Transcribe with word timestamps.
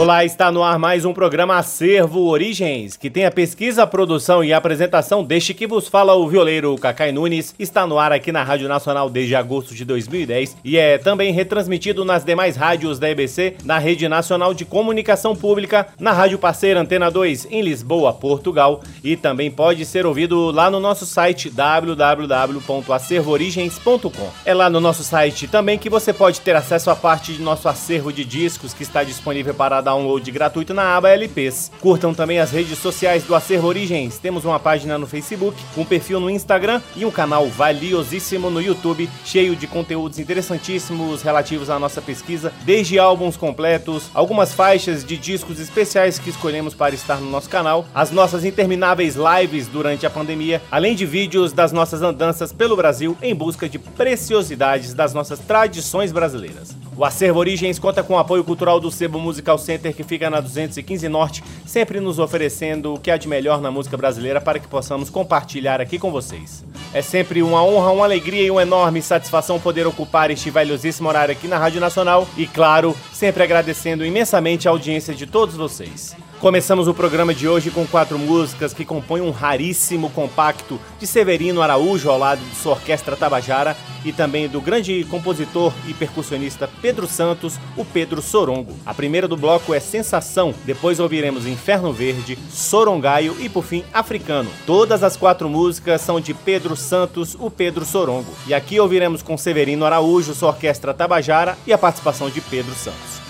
Olá, 0.00 0.24
está 0.24 0.50
no 0.50 0.62
ar 0.62 0.78
mais 0.78 1.04
um 1.04 1.12
programa 1.12 1.58
Acervo 1.58 2.20
Origens, 2.20 2.96
que 2.96 3.10
tem 3.10 3.26
a 3.26 3.30
pesquisa, 3.30 3.86
produção 3.86 4.42
e 4.42 4.50
apresentação 4.50 5.22
deste 5.22 5.52
que 5.52 5.66
vos 5.66 5.88
fala 5.88 6.14
o 6.14 6.26
violeiro 6.26 6.74
Cacai 6.78 7.12
Nunes. 7.12 7.54
Está 7.58 7.86
no 7.86 7.98
ar 7.98 8.10
aqui 8.10 8.32
na 8.32 8.42
Rádio 8.42 8.66
Nacional 8.66 9.10
desde 9.10 9.36
agosto 9.36 9.74
de 9.74 9.84
2010 9.84 10.56
e 10.64 10.78
é 10.78 10.96
também 10.96 11.34
retransmitido 11.34 12.02
nas 12.02 12.24
demais 12.24 12.56
rádios 12.56 12.98
da 12.98 13.10
EBC, 13.10 13.56
na 13.62 13.76
Rede 13.76 14.08
Nacional 14.08 14.54
de 14.54 14.64
Comunicação 14.64 15.36
Pública, 15.36 15.88
na 16.00 16.12
Rádio 16.12 16.38
Parceira 16.38 16.80
Antena 16.80 17.10
2 17.10 17.48
em 17.50 17.60
Lisboa, 17.60 18.14
Portugal 18.14 18.80
e 19.04 19.18
também 19.18 19.50
pode 19.50 19.84
ser 19.84 20.06
ouvido 20.06 20.50
lá 20.50 20.70
no 20.70 20.80
nosso 20.80 21.04
site 21.04 21.50
www.acervoorigens.com. 21.50 24.30
É 24.46 24.54
lá 24.54 24.70
no 24.70 24.80
nosso 24.80 25.04
site 25.04 25.46
também 25.46 25.76
que 25.76 25.90
você 25.90 26.10
pode 26.10 26.40
ter 26.40 26.56
acesso 26.56 26.88
a 26.88 26.96
parte 26.96 27.34
de 27.34 27.42
nosso 27.42 27.68
acervo 27.68 28.10
de 28.10 28.24
discos 28.24 28.72
que 28.72 28.82
está 28.82 29.04
disponível 29.04 29.52
para 29.52 29.89
download 29.90 30.30
gratuito 30.30 30.72
na 30.72 30.96
aba 30.96 31.10
LPs. 31.10 31.70
Curtam 31.80 32.14
também 32.14 32.38
as 32.38 32.52
redes 32.52 32.78
sociais 32.78 33.24
do 33.24 33.34
Acervo 33.34 33.66
Origens. 33.66 34.18
Temos 34.18 34.44
uma 34.44 34.60
página 34.60 34.96
no 34.96 35.06
Facebook, 35.06 35.60
um 35.76 35.84
perfil 35.84 36.20
no 36.20 36.30
Instagram 36.30 36.80
e 36.94 37.04
um 37.04 37.10
canal 37.10 37.48
valiosíssimo 37.48 38.50
no 38.50 38.62
YouTube, 38.62 39.10
cheio 39.24 39.56
de 39.56 39.66
conteúdos 39.66 40.18
interessantíssimos 40.18 41.22
relativos 41.22 41.68
à 41.68 41.78
nossa 41.78 42.00
pesquisa, 42.00 42.52
desde 42.62 42.98
álbuns 42.98 43.36
completos, 43.36 44.10
algumas 44.14 44.54
faixas 44.54 45.04
de 45.04 45.16
discos 45.16 45.58
especiais 45.58 46.18
que 46.18 46.30
escolhemos 46.30 46.72
para 46.74 46.94
estar 46.94 47.20
no 47.20 47.30
nosso 47.30 47.48
canal, 47.48 47.84
as 47.92 48.12
nossas 48.12 48.44
intermináveis 48.44 49.16
lives 49.16 49.66
durante 49.66 50.06
a 50.06 50.10
pandemia, 50.10 50.62
além 50.70 50.94
de 50.94 51.04
vídeos 51.04 51.52
das 51.52 51.72
nossas 51.72 52.00
andanças 52.02 52.52
pelo 52.52 52.76
Brasil 52.76 53.16
em 53.20 53.34
busca 53.34 53.68
de 53.68 53.78
preciosidades 53.78 54.94
das 54.94 55.12
nossas 55.12 55.40
tradições 55.40 56.12
brasileiras. 56.12 56.79
O 57.00 57.04
Acervo 57.06 57.38
Origens 57.38 57.78
conta 57.78 58.02
com 58.02 58.12
o 58.12 58.18
apoio 58.18 58.44
cultural 58.44 58.78
do 58.78 58.90
Sebo 58.90 59.18
Musical 59.18 59.56
Center, 59.56 59.96
que 59.96 60.04
fica 60.04 60.28
na 60.28 60.38
215 60.38 61.08
Norte, 61.08 61.42
sempre 61.64 61.98
nos 61.98 62.18
oferecendo 62.18 62.92
o 62.92 63.00
que 63.00 63.10
há 63.10 63.16
de 63.16 63.26
melhor 63.26 63.62
na 63.62 63.70
música 63.70 63.96
brasileira 63.96 64.38
para 64.38 64.58
que 64.58 64.68
possamos 64.68 65.08
compartilhar 65.08 65.80
aqui 65.80 65.98
com 65.98 66.10
vocês. 66.10 66.62
É 66.92 67.00
sempre 67.00 67.42
uma 67.42 67.64
honra, 67.64 67.90
uma 67.90 68.04
alegria 68.04 68.42
e 68.42 68.50
uma 68.50 68.60
enorme 68.60 69.00
satisfação 69.00 69.58
poder 69.58 69.86
ocupar 69.86 70.30
este 70.30 70.50
valiosíssimo 70.50 71.08
horário 71.08 71.32
aqui 71.32 71.48
na 71.48 71.56
Rádio 71.56 71.80
Nacional 71.80 72.28
e, 72.36 72.46
claro, 72.46 72.94
sempre 73.14 73.42
agradecendo 73.42 74.04
imensamente 74.04 74.68
a 74.68 74.70
audiência 74.70 75.14
de 75.14 75.26
todos 75.26 75.56
vocês. 75.56 76.14
Começamos 76.40 76.88
o 76.88 76.94
programa 76.94 77.34
de 77.34 77.46
hoje 77.46 77.70
com 77.70 77.86
quatro 77.86 78.18
músicas 78.18 78.72
que 78.72 78.82
compõem 78.82 79.20
um 79.20 79.30
raríssimo 79.30 80.08
compacto 80.08 80.80
de 80.98 81.06
Severino 81.06 81.60
Araújo 81.60 82.08
ao 82.08 82.18
lado 82.18 82.40
de 82.40 82.56
sua 82.56 82.72
orquestra 82.72 83.14
Tabajara 83.14 83.76
e 84.06 84.10
também 84.10 84.48
do 84.48 84.58
grande 84.58 85.04
compositor 85.10 85.70
e 85.86 85.92
percussionista 85.92 86.66
Pedro 86.80 87.06
Santos, 87.06 87.60
o 87.76 87.84
Pedro 87.84 88.22
Sorongo. 88.22 88.72
A 88.86 88.94
primeira 88.94 89.28
do 89.28 89.36
bloco 89.36 89.74
é 89.74 89.80
Sensação, 89.80 90.54
depois 90.64 90.98
ouviremos 90.98 91.46
Inferno 91.46 91.92
Verde, 91.92 92.38
Sorongaio 92.50 93.36
e 93.38 93.46
por 93.46 93.62
fim 93.62 93.84
Africano. 93.92 94.50
Todas 94.64 95.04
as 95.04 95.18
quatro 95.18 95.46
músicas 95.46 96.00
são 96.00 96.18
de 96.18 96.32
Pedro 96.32 96.74
Santos, 96.74 97.36
o 97.38 97.50
Pedro 97.50 97.84
Sorongo. 97.84 98.32
E 98.46 98.54
aqui 98.54 98.80
ouviremos 98.80 99.20
com 99.20 99.36
Severino 99.36 99.84
Araújo, 99.84 100.34
sua 100.34 100.48
orquestra 100.48 100.94
Tabajara 100.94 101.58
e 101.66 101.72
a 101.74 101.76
participação 101.76 102.30
de 102.30 102.40
Pedro 102.40 102.72
Santos. 102.72 103.29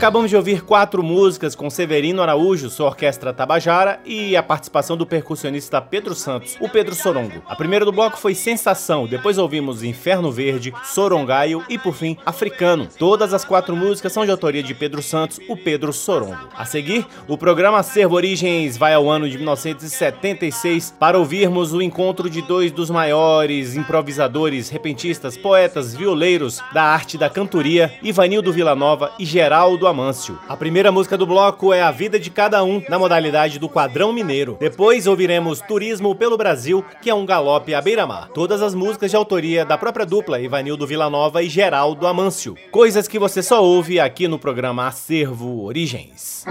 Acabamos 0.00 0.30
de 0.30 0.36
ouvir 0.36 0.62
quatro 0.62 1.02
músicas 1.02 1.54
com 1.54 1.68
Severino 1.68 2.22
Araújo, 2.22 2.70
sua 2.70 2.86
orquestra 2.86 3.34
Tabajara, 3.34 4.00
e 4.02 4.34
a 4.34 4.42
participação 4.42 4.96
do 4.96 5.04
percussionista 5.04 5.78
Pedro 5.78 6.14
Santos, 6.14 6.56
o 6.58 6.70
Pedro 6.70 6.94
Sorongo. 6.94 7.42
A 7.46 7.54
primeira 7.54 7.84
do 7.84 7.92
bloco 7.92 8.16
foi 8.16 8.34
Sensação, 8.34 9.06
depois 9.06 9.36
ouvimos 9.36 9.82
Inferno 9.82 10.32
Verde, 10.32 10.72
Sorongaio 10.84 11.62
e, 11.68 11.76
por 11.76 11.94
fim, 11.94 12.16
Africano. 12.24 12.88
Todas 12.98 13.34
as 13.34 13.44
quatro 13.44 13.76
músicas 13.76 14.10
são 14.10 14.24
de 14.24 14.30
autoria 14.30 14.62
de 14.62 14.72
Pedro 14.72 15.02
Santos, 15.02 15.38
o 15.46 15.54
Pedro 15.54 15.92
Sorongo. 15.92 16.48
A 16.56 16.64
seguir, 16.64 17.06
o 17.28 17.36
programa 17.36 17.82
Servo 17.82 18.14
Origens 18.16 18.78
vai 18.78 18.94
ao 18.94 19.10
ano 19.10 19.28
de 19.28 19.36
1976 19.36 20.94
para 20.98 21.18
ouvirmos 21.18 21.74
o 21.74 21.82
encontro 21.82 22.30
de 22.30 22.40
dois 22.40 22.72
dos 22.72 22.88
maiores 22.88 23.76
improvisadores, 23.76 24.70
repentistas, 24.70 25.36
poetas, 25.36 25.94
violeiros 25.94 26.62
da 26.72 26.84
arte 26.84 27.18
da 27.18 27.28
cantoria, 27.28 27.92
Ivanildo 28.02 28.50
Villanova 28.50 29.12
e 29.18 29.26
Geraldo 29.26 29.89
Amâncio. 29.90 30.38
A 30.48 30.56
primeira 30.56 30.90
música 30.90 31.16
do 31.18 31.26
bloco 31.26 31.72
é 31.72 31.82
A 31.82 31.90
Vida 31.90 32.18
de 32.18 32.30
Cada 32.30 32.64
Um, 32.64 32.82
na 32.88 32.98
modalidade 32.98 33.58
do 33.58 33.68
quadrão 33.68 34.12
mineiro. 34.12 34.56
Depois 34.58 35.06
ouviremos 35.06 35.60
Turismo 35.60 36.14
pelo 36.14 36.38
Brasil, 36.38 36.84
que 37.02 37.10
é 37.10 37.14
um 37.14 37.26
galope 37.26 37.74
à 37.74 37.80
beira-mar. 37.82 38.28
Todas 38.32 38.62
as 38.62 38.74
músicas 38.74 39.10
de 39.10 39.16
autoria 39.16 39.64
da 39.64 39.76
própria 39.76 40.06
dupla 40.06 40.40
Ivanildo 40.40 40.86
Villanova 40.86 41.42
e 41.42 41.48
Geraldo 41.48 42.06
Amâncio. 42.06 42.56
Coisas 42.70 43.06
que 43.06 43.18
você 43.18 43.42
só 43.42 43.62
ouve 43.62 44.00
aqui 44.00 44.26
no 44.26 44.38
programa 44.38 44.86
Acervo 44.86 45.64
Origens. 45.64 46.44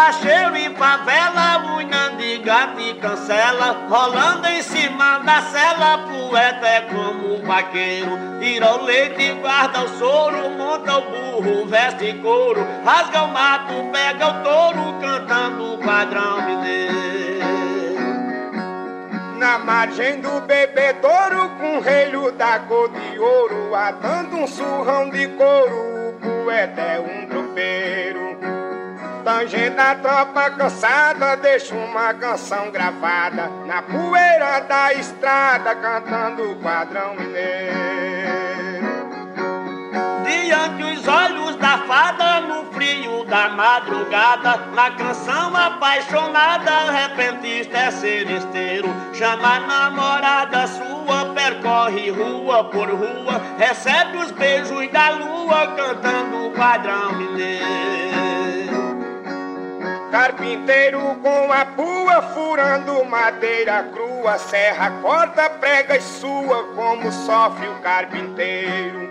Facheiro 0.00 0.56
e 0.56 0.70
favela, 0.76 1.60
gato 2.42 2.80
e 2.80 2.94
cancela, 2.94 3.86
rolando 3.86 4.46
em 4.48 4.62
cima 4.62 5.18
da 5.18 5.42
cela, 5.42 5.98
poeta 5.98 6.66
é 6.66 6.80
como 6.82 7.34
um 7.34 7.42
vaqueiro. 7.42 8.18
Tira 8.40 8.76
o 8.76 8.84
leite, 8.84 9.32
guarda 9.34 9.82
o 9.82 9.88
soro, 9.98 10.50
monta 10.56 10.96
o 10.96 11.02
burro, 11.02 11.66
veste 11.66 12.14
couro, 12.14 12.66
rasga 12.82 13.24
o 13.24 13.28
mato, 13.28 13.74
pega 13.92 14.26
o 14.26 14.42
touro, 14.42 15.00
cantando 15.00 15.74
o 15.74 15.78
padrão 15.78 16.42
mineiro. 16.46 17.40
Na 19.36 19.58
margem 19.58 20.20
do 20.20 20.40
bebedouro, 20.40 21.50
com 21.58 21.80
relho 21.80 22.32
da 22.32 22.58
cor 22.60 22.90
de 22.90 23.18
ouro, 23.18 23.74
atando 23.74 24.36
um 24.36 24.46
surrão 24.46 25.10
de 25.10 25.28
couro, 25.28 26.08
o 26.08 26.44
poeta 26.44 26.80
é 26.80 27.00
um 27.00 27.26
tropeiro. 27.26 28.29
Tangente 29.24 29.70
da 29.70 29.94
tropa 29.96 30.50
cansada, 30.50 31.36
deixa 31.36 31.74
uma 31.74 32.14
canção 32.14 32.70
gravada 32.70 33.50
na 33.66 33.82
poeira 33.82 34.60
da 34.60 34.94
estrada, 34.94 35.74
cantando 35.74 36.52
o 36.52 36.56
padrão 36.56 37.14
mineiro. 37.14 37.90
Diante 40.24 40.82
os 40.84 41.06
olhos 41.06 41.56
da 41.56 41.78
fada, 41.78 42.40
no 42.40 42.72
frio 42.72 43.24
da 43.24 43.50
madrugada, 43.50 44.56
na 44.74 44.90
canção 44.92 45.54
apaixonada, 45.54 46.90
repentista 46.90 47.76
é 47.76 47.90
seresteiro. 47.90 48.88
Chama 49.12 49.56
a 49.56 49.60
namorada 49.60 50.66
sua, 50.66 51.34
percorre 51.34 52.10
rua 52.10 52.64
por 52.64 52.88
rua, 52.88 53.40
recebe 53.58 54.16
os 54.16 54.30
beijos 54.32 54.90
da 54.90 55.10
lua, 55.10 55.66
cantando 55.76 56.46
o 56.46 56.50
padrão 56.52 57.12
mineiro. 57.12 57.89
Carpinteiro 60.10 60.98
com 61.22 61.52
a 61.52 61.64
pua 61.64 62.20
furando 62.34 63.04
madeira 63.04 63.84
crua, 63.92 64.38
serra, 64.38 64.90
corta, 65.00 65.48
prega 65.48 65.96
e 65.96 66.00
sua, 66.00 66.64
como 66.74 67.12
sofre 67.12 67.68
o 67.68 67.74
carpinteiro. 67.76 69.08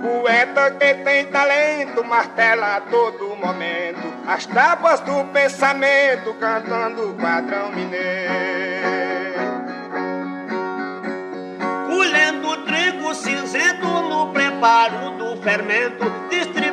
Poeta 0.00 0.70
que 0.70 0.94
tem 0.94 1.26
talento, 1.26 2.04
martela 2.04 2.76
a 2.76 2.80
todo 2.82 3.34
momento, 3.34 4.14
as 4.28 4.46
tábuas 4.46 5.00
do 5.00 5.24
pensamento, 5.32 6.32
cantando 6.34 7.10
o 7.10 7.14
padrão 7.14 7.72
mineiro. 7.72 8.30
Colhendo 11.88 12.64
trigo 12.64 13.12
cinzento 13.12 13.86
no 13.88 14.32
preparo 14.32 15.10
do 15.18 15.42
fermento, 15.42 16.04
distribuindo 16.30 16.65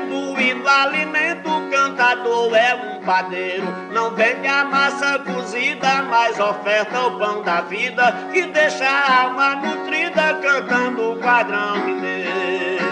alimento, 0.68 1.50
cantador 1.72 2.56
é 2.56 2.76
um 2.76 3.02
padeiro. 3.04 3.66
Não 3.92 4.12
vende 4.16 4.48
a 4.48 4.66
massa 4.66 5.20
cozida, 5.20 6.04
mas 6.04 6.40
oferta 6.40 7.00
o 7.08 7.18
pão 7.18 7.42
da 7.44 7.62
vida, 7.62 8.14
que 8.32 8.44
deixa 8.48 8.88
a 8.88 9.24
alma 9.24 9.56
nutrida, 9.56 10.40
cantando 10.42 11.14
o 11.14 11.18
padrão 11.18 11.78
mineiro. 11.86 12.84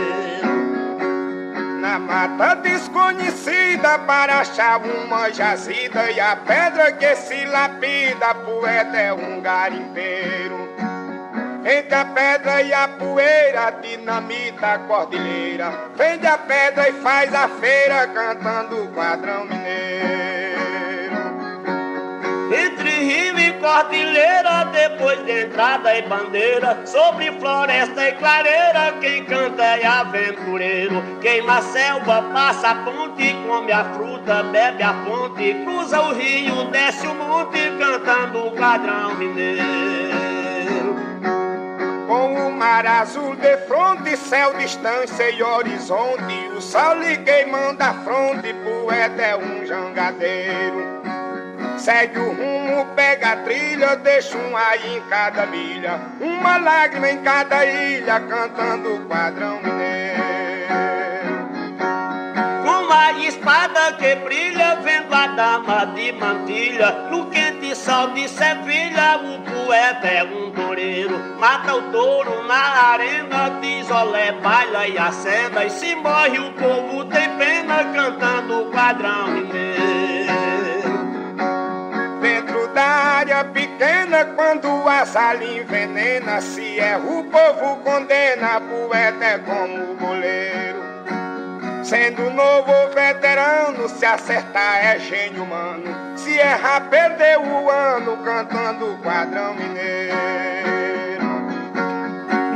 Na 1.82 2.00
mata 2.00 2.56
desconhecida 2.56 4.00
para 4.00 4.40
achar 4.40 4.80
uma 4.82 5.30
jazida 5.32 6.12
e 6.12 6.20
a 6.20 6.36
pedra 6.36 6.92
que 6.92 7.16
se 7.16 7.46
lapida, 7.46 8.36
poeta 8.36 8.98
é 8.98 9.12
um 9.12 9.42
garimpeiro. 9.42 10.71
Entre 11.64 11.94
a 11.94 12.06
pedra 12.06 12.64
e 12.64 12.74
a 12.74 12.88
poeira, 12.88 13.72
dinamita 13.84 14.74
a 14.74 14.80
cordilheira. 14.80 15.92
Vende 15.96 16.26
a 16.26 16.38
pedra 16.38 16.90
e 16.90 16.94
faz 16.94 17.32
a 17.36 17.48
feira, 17.48 18.08
cantando 18.08 18.84
o 18.84 18.88
quadrão 18.88 19.46
mineiro. 19.46 19.92
Entre 22.52 22.90
rio 22.90 23.40
e 23.40 23.54
cordilheira, 23.54 24.66
depois 24.72 25.24
de 25.24 25.44
entrada 25.44 25.96
e 25.96 26.02
bandeira, 26.02 26.84
sobre 26.84 27.32
floresta 27.34 28.10
e 28.10 28.14
clareira, 28.14 28.94
quem 29.00 29.24
canta 29.26 29.64
é 29.64 29.86
aventureiro. 29.86 31.04
Queima 31.22 31.60
a 31.60 31.62
selva, 31.62 32.24
passa 32.34 32.72
a 32.72 32.76
ponte, 32.76 33.36
come 33.48 33.72
a 33.72 33.86
fruta, 33.94 34.42
bebe 34.44 34.82
a 34.82 34.96
fonte, 35.06 35.54
cruza 35.64 36.02
o 36.02 36.14
rio, 36.14 36.66
desce 36.72 37.06
o 37.06 37.14
monte, 37.14 37.60
cantando 37.78 38.48
o 38.48 38.52
quadrão 38.52 39.14
mineiro. 39.14 40.31
Com 42.12 42.34
o 42.34 42.52
mar 42.52 42.86
azul 42.86 43.38
de 43.38 43.56
fronte, 43.68 44.18
céu, 44.18 44.54
distância 44.56 45.30
e 45.30 45.42
horizonte, 45.42 46.50
o 46.54 46.60
sol 46.60 46.96
lhe 46.96 47.16
queimando 47.20 47.82
a 47.82 47.94
fronte, 48.04 48.54
poeta 48.66 49.22
é 49.22 49.38
um 49.38 49.66
jangadeiro. 49.66 51.02
Segue 51.78 52.20
o 52.20 52.34
rumo, 52.34 52.86
pega 52.98 53.32
a 53.32 53.36
trilha, 53.38 53.96
deixa 53.96 54.38
um 54.38 54.58
aí 54.58 54.98
em 54.98 55.02
cada 55.04 55.46
milha, 55.46 56.02
uma 56.20 56.58
lágrima 56.58 57.12
em 57.12 57.22
cada 57.24 57.66
ilha, 57.66 58.20
cantando 58.20 58.94
o 58.94 59.06
quadrão 59.06 59.62
mineiro. 59.62 60.22
Uma 62.66 63.12
espada 63.26 63.94
que 63.94 64.16
brilha, 64.16 64.76
vendo 64.84 65.14
a 65.14 65.28
dama 65.28 65.86
de 65.96 66.12
mantilha, 66.12 66.92
no 67.10 67.30
quente 67.30 67.61
sol 67.76 68.10
de 68.10 68.28
Sevilha, 68.28 69.18
o 69.18 69.42
poeta 69.42 70.08
é 70.08 70.24
um 70.24 70.52
toureiro, 70.52 71.18
mata 71.40 71.76
o 71.76 71.92
touro 71.92 72.44
na 72.48 72.92
arena, 72.92 73.60
diz 73.62 73.90
olé, 73.90 74.32
baila 74.34 74.88
e 74.88 74.98
acenda, 74.98 75.66
e 75.66 75.70
se 75.70 75.96
morre 75.96 76.40
o 76.40 76.52
povo 76.54 77.06
tem 77.06 77.30
pena, 77.38 77.86
cantando 77.94 78.64
o 78.64 78.72
quadrão 78.72 79.28
mineiro. 79.28 80.32
Dentro 82.22 82.68
da 82.74 82.84
área 82.84 83.44
pequena, 83.46 84.26
quando 84.36 84.68
a 84.88 85.06
sala 85.06 85.44
envenena, 85.44 86.42
se 86.42 86.80
é 86.80 86.98
o 86.98 87.24
povo 87.26 87.78
condena, 87.84 88.62
poeta 88.62 89.26
é 89.26 89.38
como 89.40 89.92
o 89.92 89.96
goleiro. 89.96 90.81
Sendo 91.84 92.30
novo 92.30 92.72
ou 92.72 92.90
veterano, 92.94 93.90
se 93.90 94.06
acertar 94.06 94.86
é 94.86 95.00
gênio 95.00 95.44
humano. 95.44 96.16
Se 96.16 96.38
errar, 96.38 96.82
perdeu 96.90 97.42
o 97.42 97.70
ano, 97.70 98.18
cantando 98.18 98.94
o 98.94 98.98
quadrão 99.00 99.56
mineiro. 99.56 100.12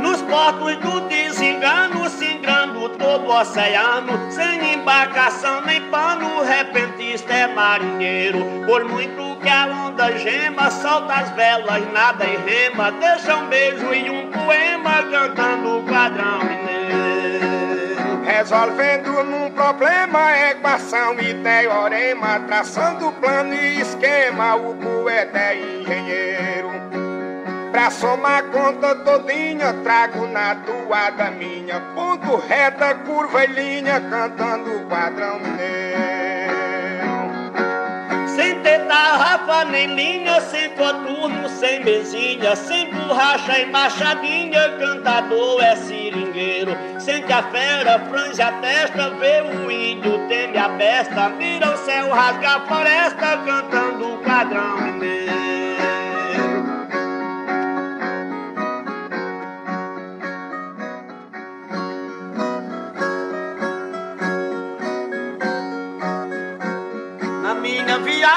Nos 0.00 0.22
portos 0.22 0.76
do 0.76 1.00
desengano, 1.08 2.08
singrando 2.08 2.88
todo 2.90 3.26
o 3.26 3.40
oceano, 3.40 4.30
sem 4.30 4.74
embarcação 4.74 5.60
nem 5.62 5.80
pano, 5.90 6.44
repentista 6.44 7.32
é 7.32 7.48
marinheiro. 7.48 8.38
Por 8.64 8.84
muito 8.84 9.36
que 9.42 9.48
a 9.48 9.66
onda 9.66 10.16
gema, 10.18 10.70
solta 10.70 11.14
as 11.14 11.30
velas, 11.30 11.92
nada 11.92 12.24
e 12.24 12.36
rema, 12.36 12.92
deixa 12.92 13.36
um 13.36 13.48
beijo 13.48 13.92
e 13.92 14.08
um 14.08 14.30
poema, 14.30 15.02
cantando 15.10 15.78
o 15.78 15.82
quadrão 15.82 16.38
mineiro. 16.38 17.55
Resolvendo 18.36 19.24
num 19.24 19.50
problema, 19.50 20.36
equação 20.50 21.18
e 21.18 21.32
teorema, 21.42 22.38
traçando 22.40 23.10
plano 23.12 23.54
e 23.54 23.80
esquema, 23.80 24.54
o 24.56 24.74
poeta 24.74 25.38
é 25.38 25.56
engenheiro. 25.58 26.70
Pra 27.72 27.90
somar 27.90 28.44
conta 28.48 28.94
todinha, 28.96 29.72
trago 29.82 30.26
na 30.26 30.54
toada 30.54 31.30
minha, 31.30 31.80
ponto 31.94 32.36
reta, 32.36 32.94
curva 33.06 33.42
e 33.42 33.46
linha, 33.46 34.02
cantando 34.02 34.82
o 34.82 34.86
padrão 34.86 35.38
mineiro. 35.38 36.45
Sem 38.36 38.60
ter 38.60 38.80
tarrafa 38.80 39.64
nem 39.64 39.94
linha, 39.94 40.38
sem 40.42 40.68
coturno, 40.70 41.48
sem 41.48 41.82
mesinha, 41.82 42.54
sem 42.54 42.90
borracha 42.90 43.60
e 43.60 43.64
machadinha, 43.70 44.76
cantador 44.78 45.64
é 45.64 45.74
seringueiro. 45.74 46.76
Sente 46.98 47.32
a 47.32 47.42
fera, 47.44 47.98
franze 48.10 48.42
a 48.42 48.52
testa, 48.52 49.08
vê 49.18 49.40
o 49.40 49.70
índio, 49.70 50.28
teme 50.28 50.58
a 50.58 50.68
besta, 50.68 51.30
mira 51.30 51.72
o 51.72 51.78
céu, 51.78 52.10
rasga 52.10 52.56
a 52.56 52.60
floresta, 52.66 53.38
cantando 53.38 54.14
o 54.16 54.18
padrão 54.18 54.82
mineiro. 54.82 55.55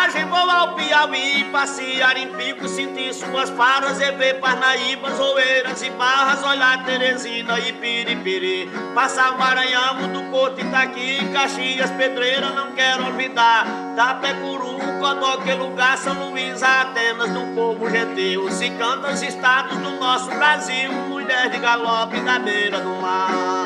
Viagem 0.10 0.26
vou 0.26 0.50
ao 0.50 0.74
Piauí, 0.74 1.44
passear 1.52 2.18
em 2.18 2.28
pico, 2.34 2.68
sentir 2.68 3.14
suas 3.14 3.50
faras 3.52 4.00
e 4.02 4.12
ver 4.14 4.40
Parnaíbas, 4.40 5.20
Oeiras 5.20 5.82
e 5.84 5.90
Barras, 5.92 6.44
olhar 6.44 6.84
Teresina 6.84 7.60
e 7.60 7.74
Piripiri. 7.74 8.70
Passar 8.96 9.38
Maranhão, 9.38 10.12
do 10.12 10.24
Porto 10.32 10.62
Itaqui, 10.62 11.20
Caxias, 11.32 11.92
Pedreira, 11.92 12.50
não 12.50 12.72
quero 12.72 13.06
olvidar. 13.06 13.66
Tapecuru, 13.96 14.80
Codó, 15.00 15.38
que 15.38 15.54
lugar, 15.54 15.98
São 15.98 16.30
Luís, 16.30 16.62
Atenas, 16.64 17.30
do 17.30 17.54
povo 17.54 17.90
gentil. 17.90 18.50
Se 18.50 18.70
canta 18.72 19.12
os 19.12 19.22
estados 19.22 19.78
do 19.78 19.92
nosso 19.92 20.30
Brasil, 20.32 20.92
mulher 20.92 21.50
de 21.50 21.60
galope 21.60 22.20
na 22.22 22.40
beira 22.40 22.80
do 22.80 22.96
mar. 23.02 23.59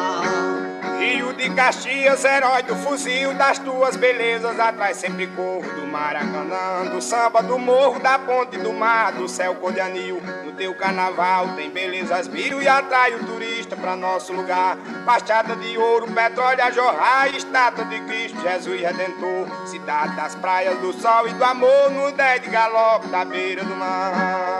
Rio 1.03 1.33
de 1.33 1.50
Caxias, 1.50 2.24
herói 2.24 2.63
do 2.63 2.75
fuzil, 2.77 3.33
das 3.33 3.60
tuas 3.60 3.98
belezas 3.98 4.57
atrás 4.57 4.95
sempre 4.95 5.27
corro 5.27 5.62
do 5.62 5.86
Maracanã, 5.86 6.86
do 6.89 7.01
samba 7.01 7.43
do 7.43 7.60
morro, 7.60 8.00
da 8.00 8.17
ponte 8.17 8.57
do 8.57 8.72
mar, 8.72 9.12
do 9.12 9.27
céu 9.27 9.53
cor 9.55 9.74
de 9.74 9.81
anil. 9.81 10.22
No 10.45 10.53
teu 10.53 10.74
carnaval 10.75 11.50
tem 11.55 11.69
belezas 11.69 12.29
mil 12.29 12.62
e 12.62 12.67
atrai 12.69 13.15
o 13.15 13.25
turista 13.25 13.75
pra 13.75 13.98
nosso 13.98 14.31
lugar. 14.31 14.77
Baixada 15.05 15.57
de 15.57 15.77
ouro, 15.77 16.10
petróleo 16.10 16.63
a 16.63 16.72
jorrar, 16.72 17.36
estátua 17.36 17.83
de 17.86 18.00
Cristo, 18.01 18.39
Jesus 18.41 18.79
Redentor. 18.79 19.67
Cidade 19.67 20.15
das 20.15 20.36
praias 20.36 20.79
do 20.79 20.93
sol 20.93 21.27
e 21.27 21.33
do 21.33 21.43
amor, 21.43 21.91
no 21.91 22.13
dez 22.13 22.41
de 22.41 22.50
galope 22.50 23.07
da 23.10 23.25
beira 23.25 23.65
do 23.65 23.75
mar. 23.75 24.52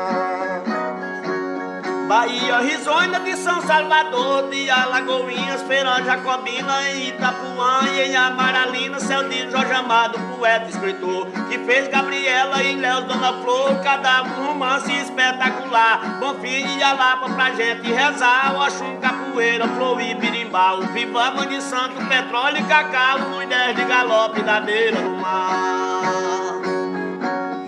Bahia, 2.14 2.60
Risonha 2.60 3.20
de 3.22 3.36
São 3.36 3.60
Salvador, 3.64 4.48
de 4.52 4.70
Alagoinhas, 4.70 5.64
Feirão, 5.64 5.98
Jacobina, 6.06 6.92
Itapuã 6.92 7.90
e 7.92 8.02
em 8.02 8.16
Amaralina, 8.16 9.00
céu 9.00 9.28
de 9.28 9.50
Jorge 9.50 9.74
Amado, 9.74 10.20
poeta 10.38 10.70
escritor, 10.70 11.26
que 11.50 11.58
fez 11.66 11.88
Gabriela 11.88 12.62
e 12.62 12.76
Léo 12.76 13.06
Dona 13.06 13.34
Flor, 13.42 13.82
cada 13.82 14.22
um 14.22 14.46
romance 14.46 14.92
espetacular. 14.92 16.20
Bom 16.20 16.36
filho 16.36 16.70
e 16.70 16.84
Alapa 16.84 17.32
pra 17.32 17.50
gente 17.56 17.92
rezar, 17.92 18.60
Oxum, 18.60 18.98
Capoeira, 18.98 19.68
Flor 19.70 20.00
e 20.00 20.14
Birimbau, 20.14 20.84
Vivama 20.94 21.48
de 21.48 21.60
Santo, 21.64 21.96
Petróleo 22.08 22.60
e 22.60 22.64
Cacau, 22.66 23.22
mulher 23.32 23.74
de 23.74 23.84
galope 23.86 24.44
da 24.44 24.62
beira 24.62 25.02
do 25.02 25.16
mar. 25.16 26.43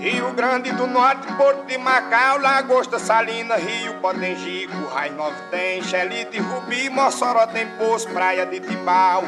Rio 0.05 0.31
Grande 0.33 0.71
do 0.71 0.85
Norte, 0.85 1.25
Porto 1.33 1.65
de 1.65 1.79
Macau, 1.79 2.37
Lagosta, 2.37 2.99
Salina, 2.99 3.55
Rio 3.55 3.95
Potengico, 3.95 4.85
Rai 4.93 5.09
Novo 5.09 5.35
tem, 5.49 5.81
Xelite, 5.81 6.37
Rubi, 6.37 6.91
Mossoró 6.91 7.47
tem 7.47 7.65
Poço, 7.69 8.07
Praia 8.09 8.45
de 8.45 8.59
Tibau. 8.59 9.23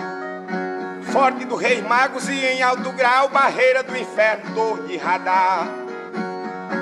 Forte 1.11 1.45
do 1.45 1.55
Reis 1.55 1.81
Magos 1.81 2.29
e 2.29 2.45
em 2.45 2.61
alto 2.61 2.91
grau, 2.91 3.27
Barreira 3.27 3.81
do 3.81 3.97
Inferno, 3.97 4.53
Torre 4.53 4.83
de 4.83 4.97
Radar. 4.97 5.67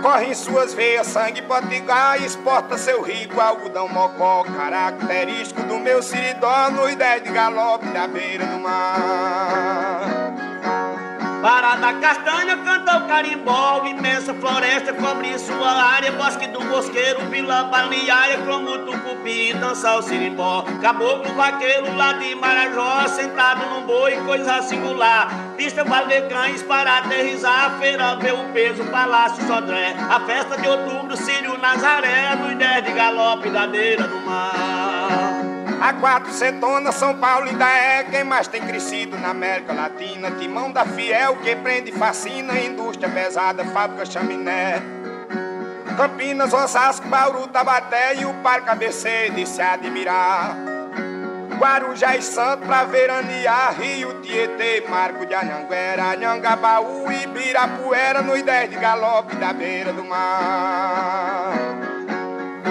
Corre 0.01 0.25
em 0.25 0.35
suas 0.35 0.73
veias 0.73 1.07
sangue 1.07 1.41
potigar, 1.43 2.21
exporta 2.21 2.77
seu 2.77 3.01
rico 3.01 3.39
algodão 3.39 3.87
mocó, 3.87 4.43
característico 4.43 5.63
do 5.63 5.79
meu 5.79 6.03
siridó, 6.03 6.69
no 6.69 6.89
ideia 6.89 7.21
de 7.21 7.31
galope 7.31 7.85
da 7.87 8.09
beira 8.09 8.45
do 8.45 8.59
mar. 8.59 10.44
Parada 11.45 11.93
castanha 11.99 12.57
canta 12.57 12.97
o 12.97 13.07
carimbó, 13.07 13.85
imensa 13.85 14.33
floresta 14.33 14.91
cobre 14.93 15.37
sua 15.37 15.73
área, 15.93 16.11
bosque 16.13 16.47
do 16.47 16.59
bosqueiro, 16.59 17.19
vila 17.29 17.65
balneária, 17.65 18.39
como 18.39 18.79
tucupi, 18.79 19.53
dança 19.53 19.95
o 19.95 20.01
sirimbó. 20.01 20.63
Caboclo 20.81 21.31
vaqueiro 21.35 21.95
lá 21.95 22.13
de 22.13 22.33
Marajó, 22.33 23.07
sentado 23.09 23.63
num 23.69 23.85
boi, 23.85 24.15
coisa 24.25 24.63
singular. 24.63 25.27
Pista 25.55 25.83
valer 25.83 26.27
cães 26.29 26.63
para 26.63 26.97
aterrizar, 26.97 27.77
feira 27.77 28.15
ver 28.15 28.33
o 28.33 28.51
peso, 28.51 28.83
palácio 28.85 29.45
Sodré. 29.45 29.95
A 30.09 30.19
festa 30.21 30.57
de 30.57 30.67
outubro, 30.67 31.15
Sírio 31.15 31.59
Nazaré, 31.59 32.35
no 32.37 32.53
ideia 32.53 32.81
de 32.81 32.91
galope 32.91 33.51
da 33.51 33.67
beira 33.67 34.07
do 34.07 34.19
mar. 34.21 34.64
A 35.85 35.93
quatro 35.93 36.33
Setona, 36.33 36.91
São 36.91 37.15
Paulo 37.15 37.47
ainda 37.47 37.69
é 37.69 38.03
quem 38.05 38.23
mais 38.23 38.47
tem 38.47 38.59
crescido 38.59 39.15
na 39.19 39.29
América 39.29 39.71
Latina. 39.71 40.31
Timão 40.31 40.71
da 40.71 40.83
Fiel 40.83 41.35
que 41.35 41.55
prende 41.57 41.91
e 41.91 41.93
fascina, 41.93 42.59
indústria 42.59 43.07
pesada, 43.07 43.63
fábrica 43.65 44.03
chaminé. 44.03 44.81
Campinas, 45.95 46.51
Osasco, 46.51 47.07
Bauru, 47.07 47.47
Tabaté 47.49 48.15
e 48.15 48.25
o 48.25 48.33
Parque 48.41 48.67
ABC 48.67 49.29
de 49.35 49.45
se 49.45 49.61
admirar. 49.61 50.57
Guarujá 51.59 52.17
e 52.17 52.21
Santo 52.23 52.65
pra 52.65 52.85
veranear, 52.85 53.79
Rio 53.79 54.21
Tietê, 54.21 54.83
Marco 54.89 55.23
de 55.23 55.35
Anhanguera, 55.35 56.13
Anhangabaú 56.13 57.11
Ibirapuera, 57.11 58.23
no 58.23 58.41
10 58.41 58.71
de 58.71 58.75
galope 58.77 59.35
da 59.35 59.53
beira 59.53 59.93
do 59.93 60.03
mar. 60.03 61.94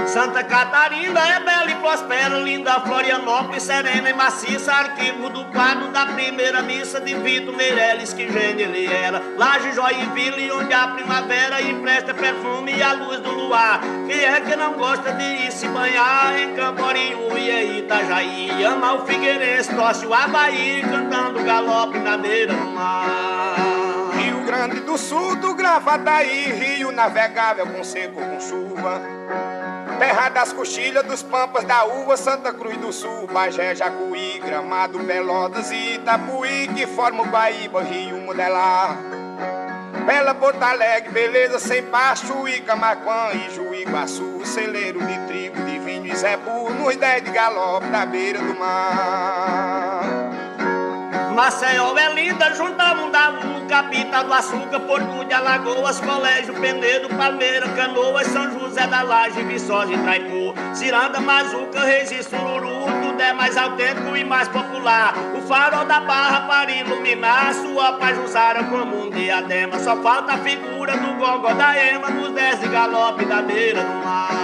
Santa 0.07 0.43
Catarina 0.45 1.21
é 1.21 1.41
bela 1.41 1.71
e 1.71 1.75
prospera, 1.77 2.39
linda 2.39 2.81
Florianópolis, 2.81 3.63
serena 3.63 4.11
e 4.11 4.13
maciça, 4.13 4.73
arquivo 4.73 5.31
do 5.31 5.45
quadro 5.47 5.89
da 5.89 6.07
primeira 6.07 6.63
missa 6.63 7.01
de 7.01 7.15
Vitor 7.15 7.57
Meirelles, 7.57 8.13
que 8.13 8.31
gênio 8.31 8.67
ele 8.67 8.93
era. 8.93 9.23
Laje, 9.37 9.73
Joinville, 9.73 10.51
onde 10.53 10.73
a 10.73 10.89
primavera 10.89 11.63
empresta 11.63 12.13
perfume 12.13 12.75
e 12.77 12.83
a 12.83 12.93
luz 12.93 13.21
do 13.21 13.31
luar. 13.31 13.81
Quem 14.07 14.25
é 14.25 14.41
que 14.41 14.57
não 14.57 14.75
gosta 14.75 15.13
de 15.13 15.47
ir 15.47 15.53
se 15.53 15.69
banhar 15.69 16.39
em 16.39 16.55
Camboriú 16.55 17.39
e 17.39 17.51
em 17.51 17.79
Itajaí? 17.79 18.65
Ama 18.65 18.95
o 18.95 19.07
Figueirense, 19.07 19.75
torce 19.75 20.07
o 20.07 20.13
Havaí, 20.13 20.83
cantando 20.83 21.43
galope 21.45 21.99
na 21.99 22.17
beira 22.17 22.53
do 22.53 22.67
mar. 22.67 23.57
Rio 24.17 24.43
Grande 24.45 24.81
do 24.81 24.99
Sul, 24.99 25.37
do 25.37 25.55
Gravataí, 25.55 26.53
rio 26.53 26.93
navegável 26.93 27.67
com 27.67 27.83
seco, 27.83 28.21
com 28.21 28.41
chuva. 28.41 29.01
Terra 29.99 30.29
das 30.29 30.53
coxilhas, 30.53 31.05
dos 31.05 31.23
pampas 31.23 31.65
da 31.65 31.85
uva, 31.85 32.17
Santa 32.17 32.53
Cruz 32.53 32.77
do 32.79 32.93
Sul, 32.93 33.27
Bagé, 33.29 33.75
Jacuí, 33.75 34.41
Gramado, 34.45 34.99
Pelotas 35.01 35.71
e 35.71 35.95
Itapuí, 35.95 36.69
que 36.75 36.87
forma 36.87 37.23
o 37.23 37.79
Rio 37.81 38.19
Modelar. 38.19 38.97
Bela 40.07 40.35
Porto 40.35 40.63
Alegre, 40.63 41.11
beleza 41.13 41.59
sem 41.59 41.83
par, 41.85 42.17
Chuí, 42.17 42.61
Camaquã 42.61 43.31
e 43.33 43.55
Juíguaçu, 43.55 44.45
celeiro 44.45 45.01
de 45.01 45.19
trigo, 45.27 45.63
de 45.65 45.79
vinho 45.79 46.13
e 46.13 46.17
zebu, 46.17 46.69
nos 46.71 46.97
dez 46.97 47.25
de 47.25 47.31
galope 47.31 47.87
da 47.87 48.05
beira 48.05 48.39
do 48.41 48.59
mar. 48.59 50.44
Maceió 51.35 51.99
é 51.99 52.15
linda, 52.15 52.55
junta 52.55 52.95
Mundaú, 52.95 53.67
capital 53.69 54.23
do 54.23 54.33
açúcar, 54.33 54.79
Porto 54.81 55.25
de 55.25 55.35
Alagoas, 55.35 55.99
Colégio 55.99 56.55
Penedo, 56.55 57.09
Palmeira, 57.09 57.69
Canoas, 57.71 58.29
São 58.29 58.53
José 58.53 58.87
da 58.87 59.03
Laje, 59.03 59.43
Viçosa 59.43 59.93
e 59.93 59.99
Traipu, 59.99 60.55
Ciranda, 60.73 61.19
Mazuca, 61.19 61.81
Reis 61.81 62.13
e 62.13 62.23
Sururu, 62.23 62.87
tudo 63.03 63.21
é 63.21 63.33
mais 63.33 63.57
autêntico 63.57 64.17
e 64.17 64.25
mais 64.25 64.47
popular. 64.47 65.13
O 65.37 65.41
farol 65.43 65.85
da 65.85 65.99
barra 65.99 66.43
para 66.43 66.71
iluminar 66.71 67.53
sua 67.55 67.95
pajuzara 67.95 68.63
como 68.65 69.05
um 69.07 69.11
diadema. 69.11 69.77
Só 69.81 69.97
falta 69.97 70.35
a 70.35 70.39
figura 70.39 70.97
do 70.97 71.15
gogó 71.15 71.53
da 71.53 71.77
ema 71.77 72.11
nos 72.11 72.31
dez 72.31 72.61
de 72.61 72.69
galope 72.69 73.25
da 73.25 73.43
beira 73.43 73.83
do 73.83 74.05
mar. 74.05 74.44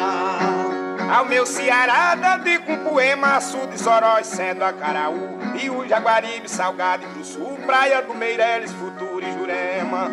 Ao 1.10 1.24
meu 1.24 1.44
Ceará, 1.44 2.14
dedico 2.14 2.70
um 2.70 2.84
poema, 2.84 3.36
açude, 3.36 3.76
Soróis, 3.76 4.28
sendo 4.28 4.62
a 4.62 4.72
Caraú. 4.72 5.40
Rio 5.54 5.86
Jaguaribe, 5.88 6.48
Salgado 6.48 7.02
e 7.04 7.18
do 7.18 7.24
Sul, 7.24 7.58
Praia 7.66 8.00
do 8.00 8.14
Meireles, 8.14 8.70
Futuro 8.72 9.20
e 9.20 9.32
Jurema. 9.32 10.08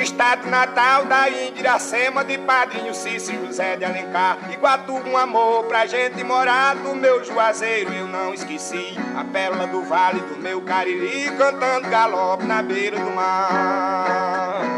Estado 0.00 0.48
natal 0.48 1.04
da 1.04 1.28
Indiracema, 1.28 2.24
de 2.24 2.38
Padrinho 2.38 2.94
Cícero 2.94 3.46
José 3.46 3.76
de 3.76 3.84
Alencar. 3.84 4.38
Iguatu, 4.50 4.94
um 4.94 5.16
amor 5.16 5.64
pra 5.64 5.86
gente 5.86 6.24
morar 6.24 6.74
do 6.76 6.94
meu 6.94 7.22
juazeiro, 7.22 7.92
eu 7.92 8.06
não 8.06 8.32
esqueci. 8.32 8.96
A 9.14 9.24
pérola 9.24 9.66
do 9.66 9.82
vale 9.82 10.20
do 10.20 10.36
meu 10.36 10.62
Cariri, 10.62 11.30
cantando 11.36 11.90
galope 11.90 12.44
na 12.44 12.62
beira 12.62 12.98
do 12.98 13.10
mar. 13.10 14.77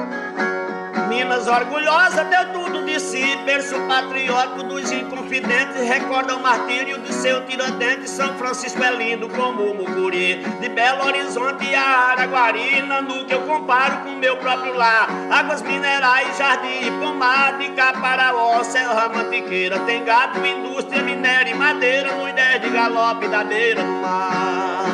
Minas 1.20 1.46
orgulhosa 1.46 2.24
deu 2.24 2.46
tudo 2.54 2.82
de 2.86 2.98
si 2.98 3.36
berço 3.44 3.78
patriótico 3.86 4.62
dos 4.62 4.90
inconfidentes 4.90 5.86
recorda 5.86 6.34
o 6.34 6.40
martírio 6.40 6.98
de 7.02 7.12
seu 7.12 7.44
tiradente. 7.44 8.08
São 8.08 8.38
Francisco 8.38 8.82
é 8.82 8.90
lindo 8.90 9.28
como 9.28 9.64
o 9.64 9.74
Mucuri, 9.74 10.36
de 10.36 10.68
Belo 10.70 11.04
Horizonte 11.04 11.74
a 11.74 12.12
Araguari, 12.12 12.82
que 13.28 13.34
eu 13.34 13.42
comparo 13.42 13.98
com 13.98 14.12
meu 14.12 14.38
próprio 14.38 14.74
lar. 14.74 15.10
Águas 15.30 15.60
minerais, 15.60 16.38
jardim, 16.38 16.90
pomar, 16.98 17.58
de 17.58 17.68
Caparaó, 17.72 18.64
Serra 18.64 19.10
Mantiqueira. 19.10 19.78
Tem 19.80 20.02
gado, 20.02 20.44
indústria, 20.46 21.02
minério 21.02 21.54
e 21.54 21.54
madeira, 21.54 22.30
ideia 22.30 22.58
de 22.58 22.70
galope 22.70 23.28
da 23.28 23.44
beira 23.44 23.82
do 23.82 23.92
mar. 23.92 24.86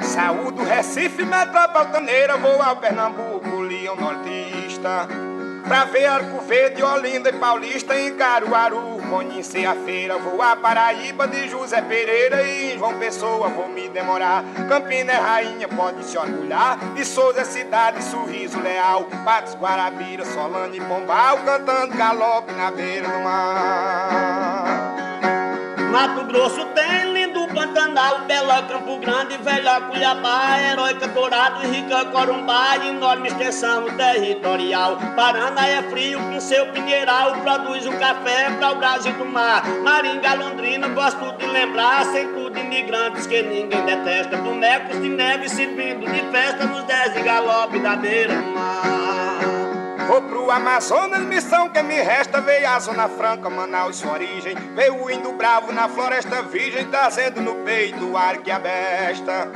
Saúde, 0.00 0.60
Recife, 0.64 1.24
metropolitaneira, 1.24 2.36
vou 2.36 2.60
ao 2.60 2.74
Pernambuco, 2.74 3.60
Leão 3.60 3.94
Nortista. 3.94 5.27
Pra 5.68 5.84
ver 5.84 6.06
Arco 6.06 6.40
Verde, 6.40 6.82
Olinda 6.82 7.28
e 7.28 7.32
Paulista 7.34 7.94
em 7.94 8.16
Caruaru. 8.16 8.98
Conhecer 9.10 9.66
a 9.66 9.74
feira, 9.74 10.16
vou 10.16 10.40
a 10.40 10.56
Paraíba 10.56 11.28
de 11.28 11.46
José 11.48 11.82
Pereira 11.82 12.42
E 12.42 12.72
em 12.72 12.78
João 12.78 12.98
Pessoa 12.98 13.48
vou 13.48 13.68
me 13.68 13.86
demorar. 13.90 14.42
Campina 14.66 15.12
é 15.12 15.16
rainha, 15.16 15.68
pode 15.68 16.02
se 16.04 16.16
orgulhar. 16.16 16.78
E 16.96 17.04
Souza 17.04 17.42
é 17.42 17.44
cidade, 17.44 18.02
sorriso 18.02 18.58
leal. 18.58 19.04
Patos, 19.26 19.54
Guarabira, 19.56 20.24
Solane 20.24 20.78
e 20.78 20.80
Pombal 20.80 21.36
Cantando 21.44 21.94
galope 21.96 22.50
na 22.52 22.70
beira 22.70 23.06
do 23.06 23.18
mar 23.20 24.97
Mato 25.98 26.22
Grosso 26.26 26.64
tem 26.76 27.12
lindo 27.12 27.44
Pantanal, 27.48 28.20
Bela 28.20 28.62
Campo 28.62 28.98
Grande, 28.98 29.36
Velha 29.38 29.80
Cuiabá, 29.80 30.56
Heróica 30.60 31.08
Dourado, 31.08 31.66
Rica 31.66 32.04
Corumbá, 32.04 32.76
enorme 32.86 33.26
extensão 33.26 33.84
territorial. 33.96 34.96
Paraná 35.16 35.66
é 35.66 35.82
frio 35.90 36.20
com 36.20 36.40
seu 36.40 36.66
pinheiral, 36.66 37.32
produz 37.40 37.84
o 37.84 37.98
café 37.98 38.48
para 38.60 38.70
o 38.70 38.76
Brasil 38.76 39.12
do 39.14 39.24
mar. 39.24 39.66
Maringa, 39.82 40.34
Londrina, 40.34 40.86
gosto 40.86 41.36
de 41.36 41.46
lembrar, 41.46 42.04
sem 42.12 42.32
tudo 42.32 42.56
imigrantes 42.56 43.26
que 43.26 43.42
ninguém 43.42 43.84
detesta. 43.84 44.36
Bonecos 44.36 45.02
de 45.02 45.08
neve 45.08 45.48
servindo 45.48 46.06
de 46.06 46.20
festa 46.30 46.64
nos 46.64 46.84
dez 46.84 47.12
de 47.12 47.22
galope 47.22 47.80
da 47.80 47.96
beira 47.96 48.36
do 48.36 48.50
mar. 48.52 48.97
Vou 50.08 50.22
pro 50.22 50.50
Amazonas, 50.50 51.20
missão 51.20 51.68
que 51.68 51.82
me 51.82 52.00
resta. 52.00 52.40
Veio 52.40 52.66
a 52.66 52.80
Zona 52.80 53.10
Franca, 53.10 53.50
Manaus, 53.50 53.96
sua 53.96 54.12
origem. 54.12 54.56
Veio 54.74 55.04
o 55.04 55.10
Indo 55.10 55.32
Bravo 55.32 55.70
na 55.70 55.86
Floresta 55.86 56.40
Virgem, 56.44 56.86
trazendo 56.86 57.42
no 57.42 57.56
peito 57.56 58.12
o 58.12 58.16
ar 58.16 58.38
que 58.38 58.50
a 58.50 58.58
besta. 58.58 59.52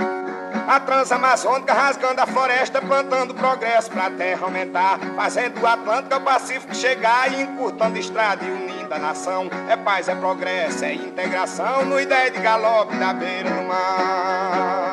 A 0.68 0.78
transamazônica 0.78 1.72
rasgando 1.72 2.20
a 2.20 2.26
floresta, 2.26 2.82
plantando 2.82 3.32
progresso 3.32 3.90
pra 3.90 4.10
terra 4.10 4.44
aumentar. 4.44 4.98
Fazendo 5.16 5.58
o 5.58 5.66
Atlântico 5.66 6.14
ao 6.16 6.20
Pacífico 6.20 6.74
chegar 6.74 7.32
e 7.32 7.40
encurtando 7.44 7.98
estrada 7.98 8.44
e 8.44 8.50
unindo 8.50 8.92
a 8.92 8.98
nação. 8.98 9.48
É 9.70 9.76
paz, 9.78 10.06
é 10.06 10.14
progresso, 10.14 10.84
é 10.84 10.92
integração 10.92 11.86
no 11.86 11.98
ideia 11.98 12.30
de 12.30 12.38
galope 12.40 12.94
da 12.96 13.14
beira 13.14 13.48
do 13.48 13.62
mar. 13.62 14.91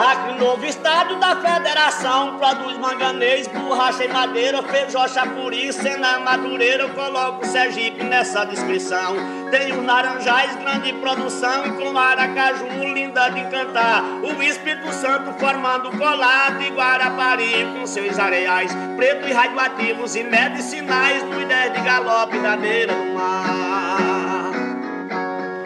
Acre, 0.00 0.38
novo 0.38 0.64
estado 0.64 1.16
da 1.16 1.36
federação, 1.36 2.38
produz 2.38 2.78
manganês, 2.78 3.46
borracha 3.48 4.02
e 4.02 4.08
madeira, 4.08 4.62
feijó, 4.62 5.06
chapuri, 5.06 5.70
sena, 5.74 6.18
madureira, 6.20 6.84
eu 6.84 6.90
coloco 6.94 7.44
Sergipe 7.44 8.02
nessa 8.02 8.46
descrição. 8.46 9.14
Tem 9.50 9.70
os 9.72 9.84
naranjais, 9.84 10.56
grande 10.56 10.94
produção, 10.94 11.66
e 11.66 11.72
com 11.72 11.98
Aracaju, 11.98 12.64
linda 12.94 13.28
de 13.28 13.40
encantar. 13.40 14.02
O 14.22 14.42
Espírito 14.42 14.90
Santo 14.90 15.38
formando 15.38 15.90
colar 15.98 16.56
de 16.56 16.70
Guarapari, 16.70 17.66
com 17.78 17.86
seus 17.86 18.18
areais, 18.18 18.72
preto 18.96 19.28
e 19.28 19.32
radioativos 19.34 20.16
e 20.16 20.22
medicinais, 20.22 21.22
no 21.24 21.42
ideia 21.42 21.68
de 21.68 21.80
galope 21.82 22.38
da 22.38 22.56
beira 22.56 22.94
do 22.94 23.12
mar. 23.12 23.89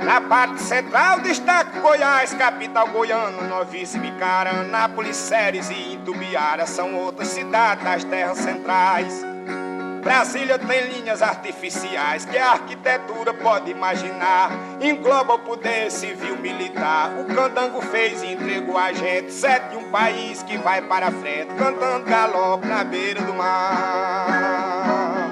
Na 0.05 0.21
parte 0.21 0.63
central 0.63 1.21
destaca 1.21 1.81
Goiás, 1.81 2.35
capital 2.35 2.89
goiano, 2.89 3.49
Novice, 3.49 3.99
Bicara, 3.99 4.51
Anápolis, 4.51 5.17
Séries 5.17 5.71
e 5.71 5.95
Itubiara 5.95 6.67
são 6.67 6.95
outras 6.95 7.29
cidades 7.29 7.83
das 7.83 8.05
terras 8.05 8.39
centrais. 8.39 9.25
Brasília 10.03 10.59
tem 10.59 10.83
linhas 10.93 11.23
artificiais 11.23 12.27
que 12.27 12.37
a 12.37 12.51
arquitetura 12.51 13.33
pode 13.33 13.71
imaginar. 13.71 14.51
Engloba 14.79 15.37
o 15.37 15.39
poder 15.39 15.91
civil 15.91 16.37
militar. 16.37 17.11
O 17.19 17.25
candango 17.35 17.81
fez 17.81 18.23
e 18.23 18.35
entregou 18.35 18.77
a 18.77 18.93
gente. 18.93 19.33
Sete 19.33 19.75
um 19.75 19.91
país 19.91 20.43
que 20.43 20.59
vai 20.59 20.83
para 20.83 21.11
frente, 21.11 21.55
cantando 21.55 22.05
galope 22.05 22.67
na 22.67 22.85
beira 22.85 23.23
do 23.23 23.33
mar. 23.33 25.24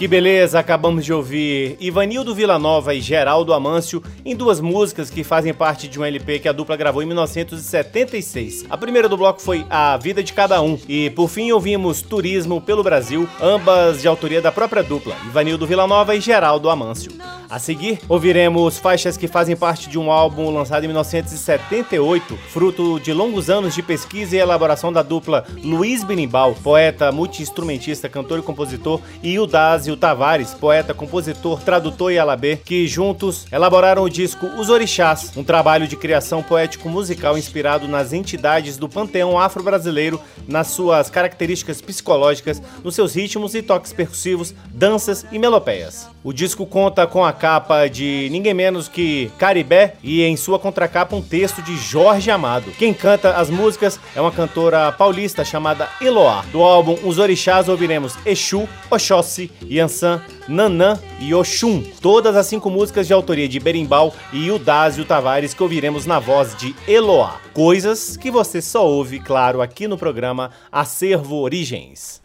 Que 0.00 0.08
beleza, 0.08 0.58
acabamos 0.58 1.04
de 1.04 1.12
ouvir 1.12 1.76
Ivanildo 1.78 2.34
Villanova 2.34 2.94
e 2.94 3.02
Geraldo 3.02 3.52
Amâncio 3.52 4.02
em 4.24 4.34
duas 4.34 4.58
músicas 4.58 5.10
que 5.10 5.22
fazem 5.22 5.52
parte 5.52 5.86
de 5.86 6.00
um 6.00 6.04
LP 6.06 6.38
que 6.38 6.48
a 6.48 6.52
dupla 6.52 6.74
gravou 6.74 7.02
em 7.02 7.06
1976. 7.06 8.64
A 8.70 8.78
primeira 8.78 9.10
do 9.10 9.18
bloco 9.18 9.42
foi 9.42 9.66
A 9.68 9.98
Vida 9.98 10.22
de 10.22 10.32
Cada 10.32 10.62
Um 10.62 10.78
e 10.88 11.10
por 11.10 11.28
fim 11.28 11.52
ouvimos 11.52 12.00
Turismo 12.00 12.62
pelo 12.62 12.82
Brasil, 12.82 13.28
ambas 13.42 14.00
de 14.00 14.08
autoria 14.08 14.40
da 14.40 14.50
própria 14.50 14.82
dupla, 14.82 15.14
Ivanildo 15.26 15.66
Villanova 15.66 16.16
e 16.16 16.20
Geraldo 16.22 16.70
Amâncio. 16.70 17.12
A 17.50 17.58
seguir, 17.58 17.98
ouviremos 18.08 18.78
faixas 18.78 19.16
que 19.16 19.26
fazem 19.26 19.56
parte 19.56 19.90
de 19.90 19.98
um 19.98 20.10
álbum 20.12 20.50
lançado 20.50 20.84
em 20.84 20.86
1978, 20.86 22.38
fruto 22.48 23.00
de 23.00 23.12
longos 23.12 23.50
anos 23.50 23.74
de 23.74 23.82
pesquisa 23.82 24.36
e 24.36 24.38
elaboração 24.38 24.92
da 24.92 25.02
dupla 25.02 25.44
Luiz 25.64 26.04
Benimbal, 26.04 26.54
poeta, 26.62 27.10
multi-instrumentista, 27.10 28.08
cantor 28.08 28.38
e 28.38 28.42
compositor, 28.42 29.00
e 29.20 29.36
Udásio 29.36 29.89
Tavares, 29.96 30.54
poeta, 30.54 30.94
compositor, 30.94 31.60
tradutor 31.60 32.12
e 32.12 32.18
alabê, 32.18 32.56
que 32.56 32.86
juntos 32.86 33.46
elaboraram 33.52 34.02
o 34.02 34.10
disco 34.10 34.46
Os 34.58 34.68
Orixás, 34.68 35.32
um 35.36 35.44
trabalho 35.44 35.86
de 35.86 35.96
criação 35.96 36.42
poético-musical 36.42 37.36
inspirado 37.36 37.88
nas 37.88 38.12
entidades 38.12 38.76
do 38.76 38.88
panteão 38.88 39.38
afro-brasileiro, 39.38 40.20
nas 40.46 40.68
suas 40.68 41.10
características 41.10 41.80
psicológicas, 41.80 42.62
nos 42.82 42.94
seus 42.94 43.14
ritmos 43.14 43.54
e 43.54 43.62
toques 43.62 43.92
percussivos, 43.92 44.54
danças 44.72 45.24
e 45.30 45.38
melopeias. 45.38 46.08
O 46.22 46.32
disco 46.32 46.66
conta 46.66 47.06
com 47.06 47.24
a 47.24 47.32
capa 47.32 47.88
de 47.88 48.28
ninguém 48.30 48.52
menos 48.52 48.88
que 48.88 49.30
Caribé 49.38 49.94
e 50.02 50.22
em 50.22 50.36
sua 50.36 50.58
contracapa 50.58 51.16
um 51.16 51.22
texto 51.22 51.62
de 51.62 51.76
Jorge 51.76 52.30
Amado. 52.30 52.70
Quem 52.72 52.92
canta 52.92 53.30
as 53.30 53.48
músicas 53.48 53.98
é 54.14 54.20
uma 54.20 54.30
cantora 54.30 54.92
paulista 54.92 55.44
chamada 55.44 55.88
Eloá. 56.00 56.44
Do 56.52 56.62
álbum 56.62 56.98
Os 57.04 57.18
Orixás 57.18 57.68
ouviremos 57.68 58.16
Exu, 58.26 58.68
Oxóssi, 58.90 59.50
Yansan, 59.80 60.22
Nanã 60.46 60.98
e 61.18 61.34
Oxum. 61.34 61.82
Todas 62.00 62.36
as 62.36 62.46
cinco 62.46 62.70
músicas 62.70 63.06
de 63.06 63.12
autoria 63.12 63.48
de 63.48 63.58
Berimbau 63.58 64.14
e 64.32 64.50
Udásio 64.50 65.04
Tavares 65.04 65.54
que 65.54 65.62
ouviremos 65.62 66.06
na 66.06 66.18
voz 66.18 66.54
de 66.56 66.74
Eloá. 66.86 67.40
Coisas 67.52 68.16
que 68.16 68.30
você 68.30 68.62
só 68.62 68.86
ouve, 68.86 69.20
claro, 69.20 69.60
aqui 69.60 69.88
no 69.88 69.98
programa 69.98 70.50
Acervo 70.70 71.36
Origens. 71.36 72.19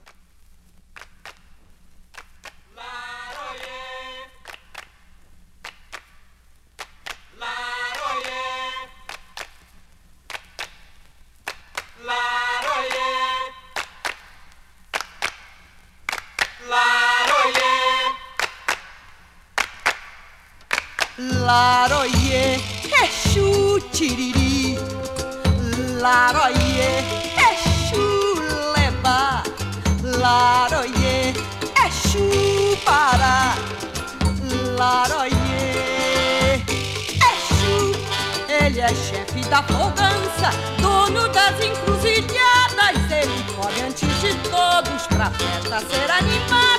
Laroie, 21.46 22.60
Exu 23.04 23.80
tiriri 23.92 24.80
Laroie, 26.02 27.04
Exu 27.38 28.34
leva 28.76 29.44
Laroie, 30.02 31.36
Exu 31.86 32.76
para 32.84 33.54
Laroie, 34.76 35.36
Exu 37.30 37.96
Ele 38.50 38.82
é 38.82 38.88
chefe 38.88 39.42
da 39.48 39.62
folgança, 39.62 40.50
dono 40.82 41.28
das 41.30 41.64
encruzilhadas. 41.64 43.12
Ele 43.12 43.46
corre 43.56 43.82
antes 43.84 44.10
de 44.20 44.34
todos 44.50 45.06
pra 45.08 45.30
festa 45.30 45.80
ser 45.92 46.10
animada 46.10 46.75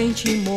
a 0.00 0.49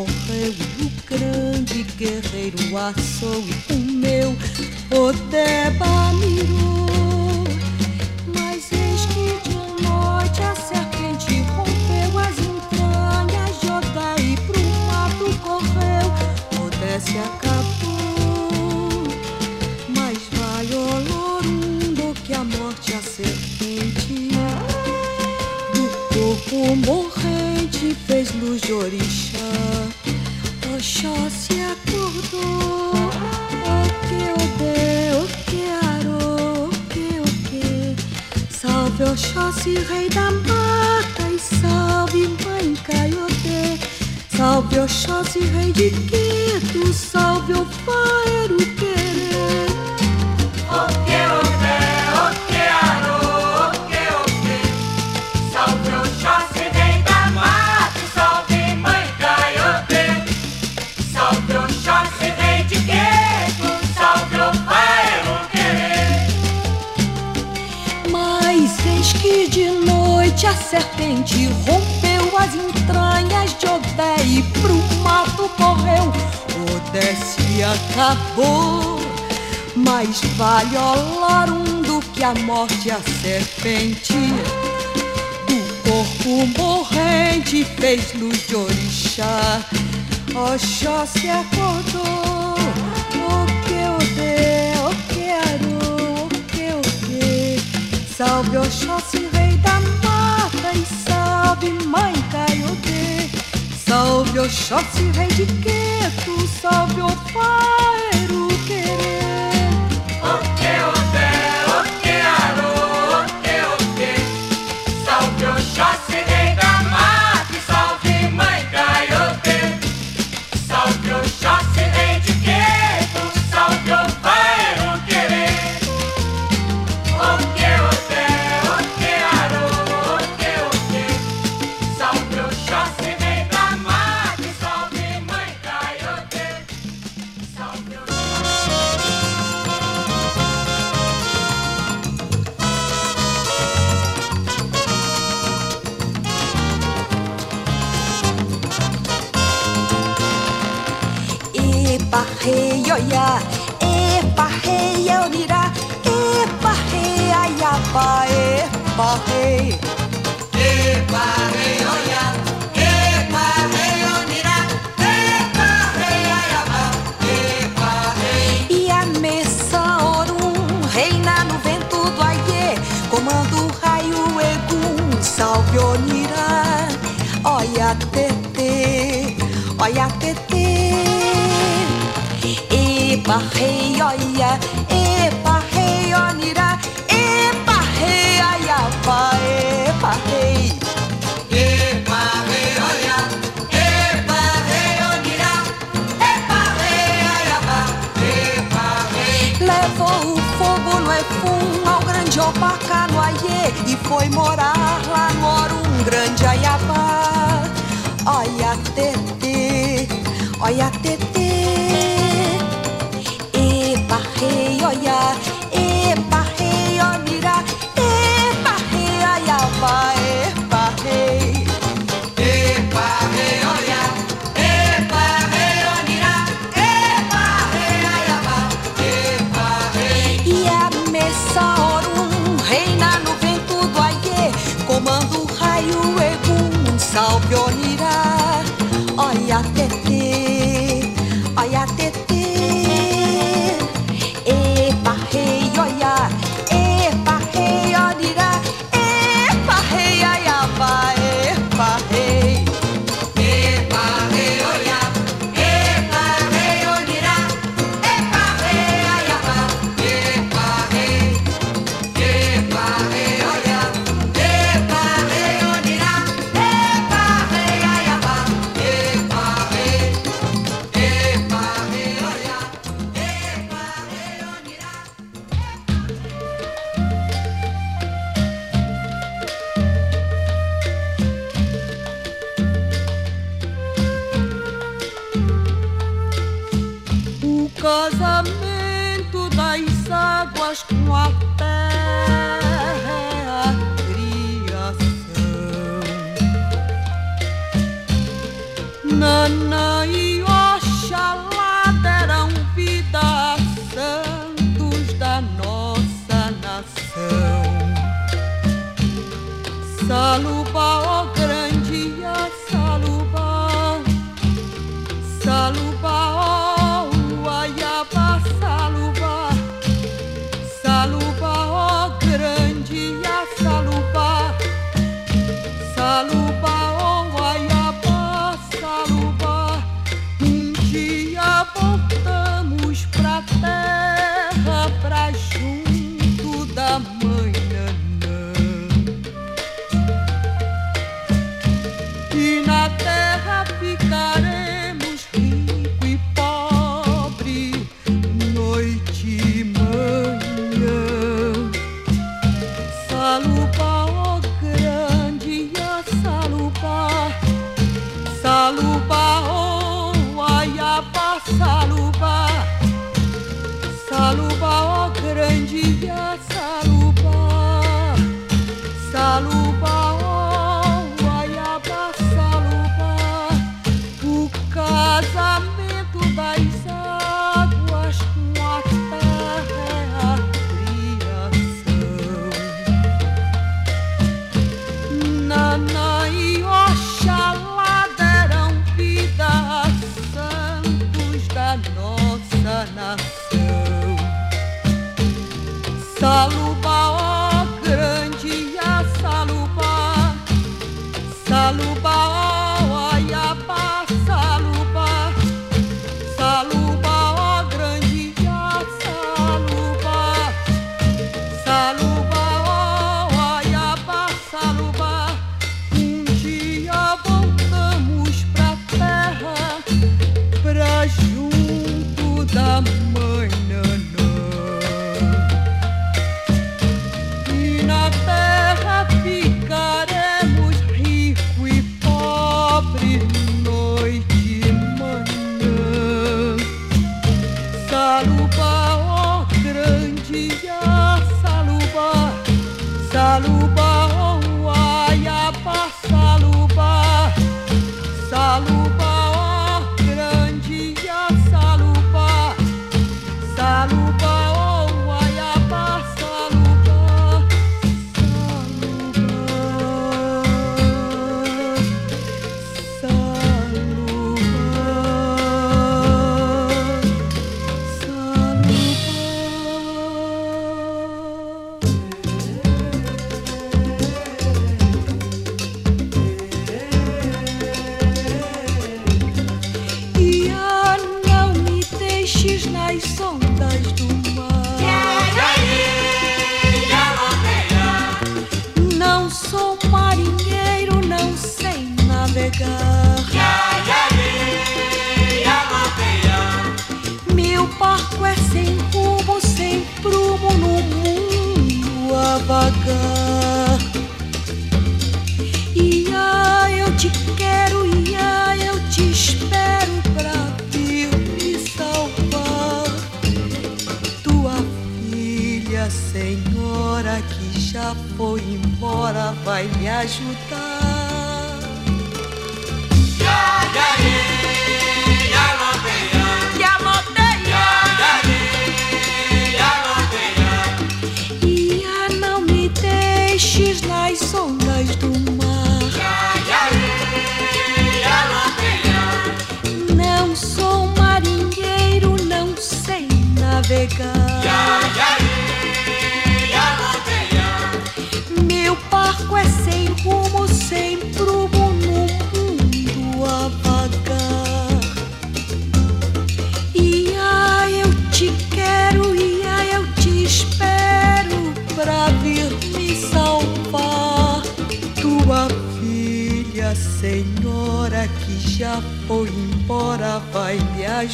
vai 571.04 571.10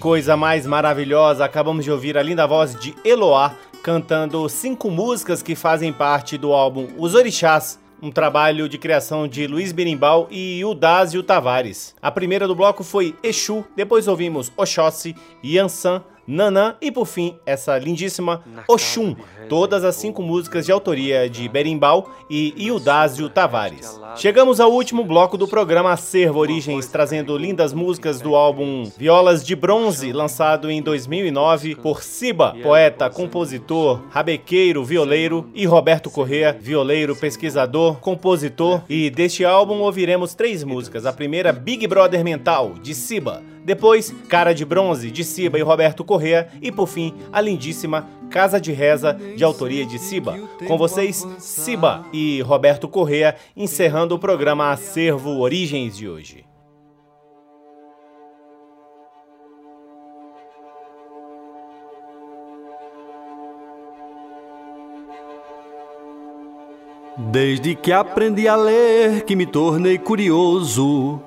coisa 0.00 0.34
mais 0.34 0.66
maravilhosa! 0.66 1.44
Acabamos 1.44 1.84
de 1.84 1.92
ouvir 1.92 2.16
a 2.16 2.22
linda 2.22 2.46
voz 2.46 2.74
de 2.74 2.94
Eloá 3.04 3.54
cantando 3.82 4.48
cinco 4.48 4.90
músicas 4.90 5.42
que 5.42 5.54
fazem 5.54 5.92
parte 5.92 6.38
do 6.38 6.54
álbum 6.54 6.88
Os 6.96 7.14
Orixás, 7.14 7.78
um 8.00 8.10
trabalho 8.10 8.66
de 8.66 8.78
criação 8.78 9.28
de 9.28 9.46
Luiz 9.46 9.72
Berimbau 9.72 10.26
e 10.30 10.64
Udásio 10.64 11.22
Tavares. 11.22 11.94
A 12.00 12.10
primeira 12.10 12.48
do 12.48 12.54
bloco 12.54 12.82
foi 12.82 13.14
Exu, 13.22 13.62
depois 13.76 14.08
ouvimos 14.08 14.50
Oxóssi, 14.56 15.14
Yansan, 15.44 16.02
Nanã 16.30 16.76
e 16.80 16.92
por 16.92 17.06
fim 17.06 17.36
essa 17.44 17.76
lindíssima 17.76 18.44
Oxum, 18.68 19.16
todas 19.48 19.82
as 19.82 19.96
cinco 19.96 20.22
músicas 20.22 20.64
de 20.64 20.70
autoria 20.70 21.28
de 21.28 21.48
Berimbau 21.48 22.08
e 22.30 22.54
Iudásio 22.56 23.28
Tavares. 23.28 24.00
Chegamos 24.14 24.60
ao 24.60 24.70
último 24.70 25.04
bloco 25.04 25.36
do 25.36 25.48
programa 25.48 25.92
Acervo 25.92 26.38
Origens, 26.38 26.86
trazendo 26.86 27.36
lindas 27.36 27.72
músicas 27.72 28.20
do 28.20 28.36
álbum 28.36 28.88
Violas 28.96 29.44
de 29.44 29.56
Bronze, 29.56 30.12
lançado 30.12 30.70
em 30.70 30.80
2009 30.80 31.74
por 31.74 32.00
Siba, 32.02 32.54
poeta, 32.62 33.10
compositor, 33.10 34.00
rabequeiro, 34.10 34.84
violeiro, 34.84 35.50
e 35.52 35.66
Roberto 35.66 36.10
Correa, 36.10 36.56
violeiro, 36.58 37.16
pesquisador, 37.16 37.96
compositor. 37.96 38.82
E 38.88 39.10
deste 39.10 39.44
álbum 39.44 39.80
ouviremos 39.80 40.34
três 40.34 40.62
músicas. 40.62 41.06
A 41.06 41.12
primeira, 41.12 41.52
Big 41.52 41.86
Brother 41.88 42.22
Mental, 42.22 42.74
de 42.80 42.94
Siba. 42.94 43.42
Depois, 43.64 44.14
Cara 44.28 44.54
de 44.54 44.64
Bronze, 44.64 45.10
de 45.10 45.24
Siba 45.24 45.58
e 45.58 45.62
Roberto 45.62 46.04
Correa. 46.04 46.48
E 46.60 46.72
por 46.72 46.86
fim, 46.86 47.14
a 47.32 47.40
lindíssima 47.40 48.08
Casa 48.30 48.60
de 48.60 48.72
Reza, 48.72 49.12
de 49.12 49.44
autoria 49.44 49.84
de 49.84 49.98
Siba. 49.98 50.38
Com 50.66 50.78
vocês, 50.78 51.26
Siba 51.38 52.06
e 52.12 52.40
Roberto 52.42 52.88
Correa, 52.88 53.36
encerrando 53.56 54.14
o 54.14 54.18
programa 54.18 54.70
Acervo 54.70 55.38
Origens 55.40 55.96
de 55.96 56.08
hoje. 56.08 56.44
Desde 67.30 67.74
que 67.74 67.92
aprendi 67.92 68.48
a 68.48 68.56
ler, 68.56 69.24
que 69.24 69.36
me 69.36 69.44
tornei 69.44 69.98
curioso, 69.98 71.20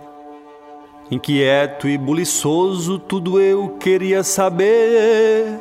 inquieto 1.13 1.87
e 1.87 1.97
buliçoso, 1.97 2.99
tudo 2.99 3.39
eu 3.39 3.69
queria 3.79 4.23
saber. 4.23 5.59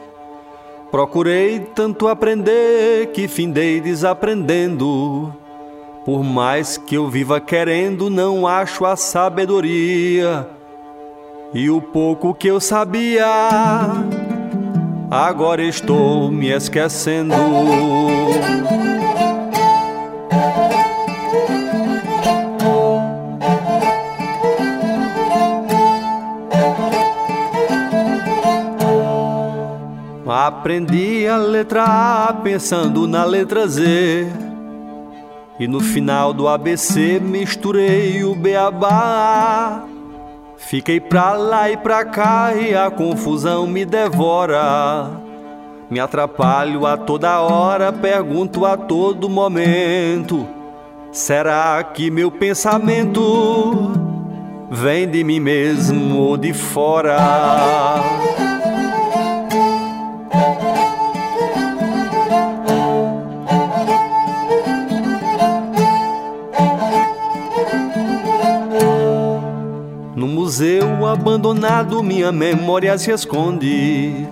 Procurei 0.90 1.60
tanto 1.60 2.08
aprender 2.08 3.06
que 3.12 3.28
findei 3.28 3.80
desaprendendo. 3.80 5.32
Por 6.04 6.24
mais 6.24 6.76
que 6.76 6.96
eu 6.96 7.08
viva 7.08 7.40
querendo, 7.40 8.10
não 8.10 8.46
acho 8.46 8.84
a 8.84 8.96
sabedoria. 8.96 10.48
E 11.54 11.70
o 11.70 11.80
pouco 11.80 12.34
que 12.34 12.48
eu 12.48 12.58
sabia, 12.60 13.26
agora 15.10 15.62
estou 15.62 16.30
me 16.30 16.48
esquecendo. 16.50 17.34
Aprendi 30.44 31.24
a 31.28 31.36
letra 31.36 31.84
A 31.84 32.32
pensando 32.32 33.06
na 33.06 33.24
letra 33.24 33.64
Z. 33.68 34.26
E 35.56 35.68
no 35.68 35.78
final 35.78 36.32
do 36.32 36.48
ABC 36.48 37.20
misturei 37.20 38.24
o 38.24 38.34
beabá. 38.34 39.84
Fiquei 40.56 40.98
pra 40.98 41.34
lá 41.34 41.70
e 41.70 41.76
pra 41.76 42.04
cá 42.04 42.56
e 42.56 42.74
a 42.74 42.90
confusão 42.90 43.68
me 43.68 43.84
devora. 43.84 45.10
Me 45.88 46.00
atrapalho 46.00 46.86
a 46.86 46.96
toda 46.96 47.40
hora, 47.40 47.92
pergunto 47.92 48.66
a 48.66 48.76
todo 48.76 49.28
momento: 49.28 50.44
será 51.12 51.80
que 51.84 52.10
meu 52.10 52.32
pensamento 52.32 53.92
vem 54.68 55.08
de 55.08 55.22
mim 55.22 55.38
mesmo 55.38 56.18
ou 56.18 56.36
de 56.36 56.52
fora? 56.52 57.16
Museu 70.62 71.06
abandonado, 71.06 72.04
minha 72.04 72.30
memória 72.30 72.96
se 72.96 73.10
esconde, 73.10 74.28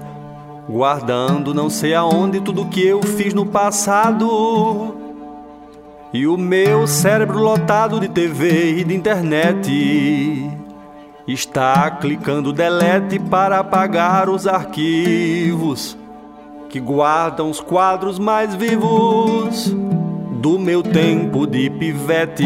guardando 0.69 1.53
não 1.53 1.69
sei 1.69 1.93
aonde 1.93 2.41
tudo 2.41 2.67
que 2.67 2.87
eu 2.87 3.03
fiz 3.03 3.35
no 3.35 3.45
passado. 3.45 4.95
E 6.13 6.29
o 6.29 6.37
meu 6.39 6.87
cérebro 6.87 7.41
lotado 7.41 7.99
de 7.99 8.09
TV 8.09 8.77
e 8.77 8.85
de 8.85 8.95
internet 8.95 10.57
está 11.27 11.91
clicando 11.91 12.53
delete 12.53 13.19
para 13.19 13.59
apagar 13.59 14.29
os 14.29 14.47
arquivos 14.47 15.99
que 16.69 16.79
guardam 16.79 17.51
os 17.51 17.61
quadros 17.61 18.21
mais 18.21 18.55
vivos 18.55 19.75
do 20.41 20.61
meu 20.61 20.81
tempo 20.81 21.45
de 21.45 21.69
pivete. 21.71 22.45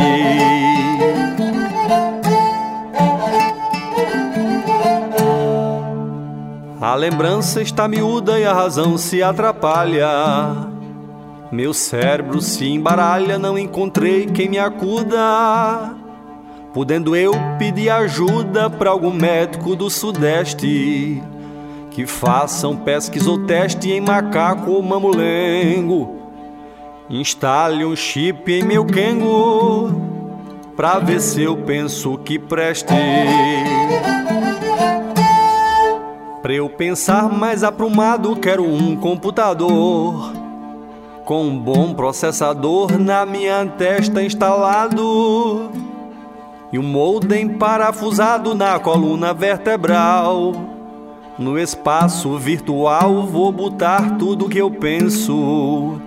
A 6.84 6.94
lembrança 6.94 7.62
está 7.62 7.88
miúda 7.88 8.38
e 8.38 8.44
a 8.44 8.52
razão 8.52 8.98
se 8.98 9.22
atrapalha. 9.22 10.06
Meu 11.50 11.72
cérebro 11.72 12.42
se 12.42 12.68
embaralha, 12.68 13.38
não 13.38 13.56
encontrei 13.56 14.26
quem 14.26 14.50
me 14.50 14.58
acuda. 14.58 15.94
Podendo 16.74 17.16
eu 17.16 17.32
pedir 17.58 17.88
ajuda 17.88 18.68
para 18.68 18.90
algum 18.90 19.10
médico 19.10 19.74
do 19.74 19.88
Sudeste 19.88 21.22
que 21.90 22.06
façam 22.06 22.76
pesquisa 22.76 23.30
ou 23.30 23.46
teste 23.46 23.90
em 23.90 24.02
macaco 24.02 24.72
ou 24.72 24.82
mamulengo. 24.82 26.18
Instale 27.08 27.86
um 27.86 27.96
chip 27.96 28.52
em 28.52 28.62
meu 28.62 28.84
Kengo 28.84 29.90
pra 30.76 30.98
ver 30.98 31.22
se 31.22 31.44
eu 31.44 31.56
penso 31.56 32.18
que 32.18 32.38
preste. 32.38 32.92
Pra 36.44 36.52
eu 36.52 36.68
pensar 36.68 37.32
mais 37.32 37.64
aprumado, 37.64 38.36
quero 38.36 38.62
um 38.64 38.94
computador 38.96 40.30
com 41.24 41.42
um 41.42 41.58
bom 41.58 41.94
processador 41.94 42.98
na 42.98 43.24
minha 43.24 43.64
testa 43.64 44.22
instalado 44.22 45.70
e 46.70 46.78
um 46.78 46.82
modem 46.82 47.48
parafusado 47.48 48.54
na 48.54 48.78
coluna 48.78 49.32
vertebral 49.32 50.52
no 51.38 51.58
espaço 51.58 52.36
virtual 52.36 53.22
vou 53.22 53.50
botar 53.50 54.18
tudo 54.18 54.46
que 54.46 54.58
eu 54.58 54.70
penso. 54.70 55.98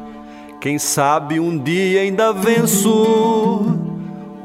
Quem 0.62 0.78
sabe 0.78 1.40
um 1.40 1.58
dia 1.58 2.02
ainda 2.02 2.32
venço 2.32 3.76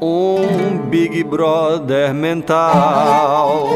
um 0.01 0.77
Big 0.89 1.23
Brother 1.23 2.15
mental. 2.15 3.69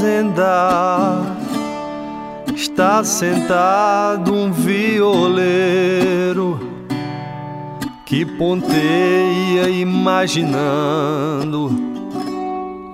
Fazenda 0.00 1.36
está 2.56 3.04
sentado 3.04 4.32
um 4.32 4.50
violeiro 4.50 6.58
que 8.06 8.24
ponteia 8.24 9.68
imaginando 9.68 11.70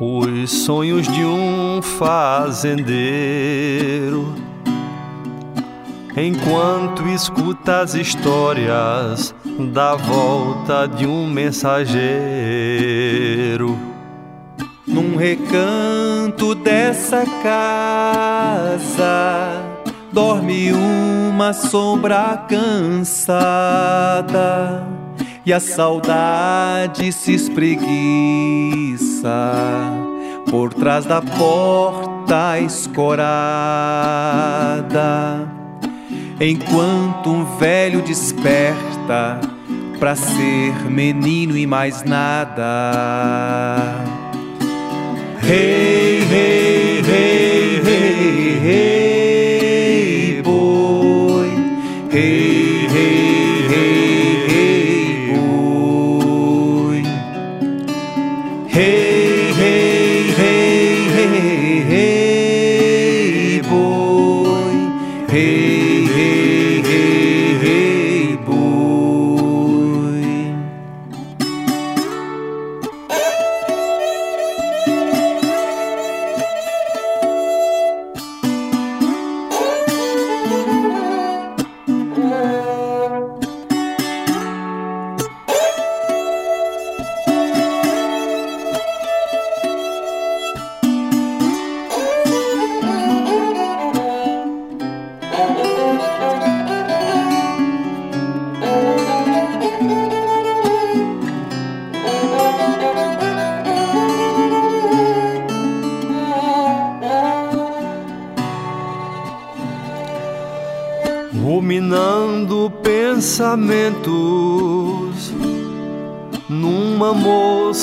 os 0.01 0.65
sonhos 0.65 1.07
de 1.07 1.25
um 1.25 1.81
fazendeiro. 1.81 2.97
Enquanto 6.17 7.07
escuta 7.07 7.83
as 7.83 7.95
histórias 7.95 9.33
da 9.73 9.95
volta 9.95 10.89
de 10.89 11.07
um 11.07 11.31
mensageiro 11.31 11.87
num 14.89 15.15
recanto 15.17 15.96
dessa 16.55 17.25
casa 17.43 19.63
dorme 20.13 20.73
uma 20.73 21.53
sombra 21.53 22.47
cansada 22.49 23.27
e 25.45 25.53
a 25.53 25.59
saudade 25.61 27.13
se 27.13 27.35
espreguiça 27.35 27.83
por 30.51 30.73
trás 30.73 31.05
da 31.05 31.21
porta 31.21 32.59
escorada. 32.59 33.07
Enquanto 36.41 37.31
um 37.31 37.45
velho 37.59 38.01
desperta 38.03 39.39
para 39.99 40.15
ser 40.15 40.75
menino 40.91 41.57
e 41.57 41.67
mais 41.67 42.05
nada. 42.05 42.95
Hey, 45.47 46.25
hey, 46.25 47.03
hey, 47.03 47.46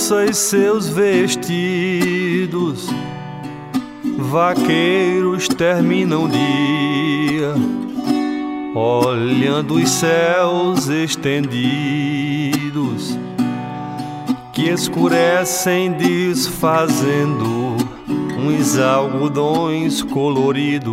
moça 0.04 0.26
e 0.26 0.34
seus 0.34 0.90
vestidos. 0.90 2.90
Vaqueiros 4.18 5.48
terminam 5.48 6.26
o 6.26 6.30
dia 6.30 7.54
olhando 8.76 9.76
os 9.76 9.90
céus 9.90 10.90
estendidos 10.90 11.72
que 14.52 14.70
escurecem, 14.70 15.94
desfazendo 15.94 17.78
uns 18.38 18.78
algodões 18.78 20.02
coloridos. 20.02 20.92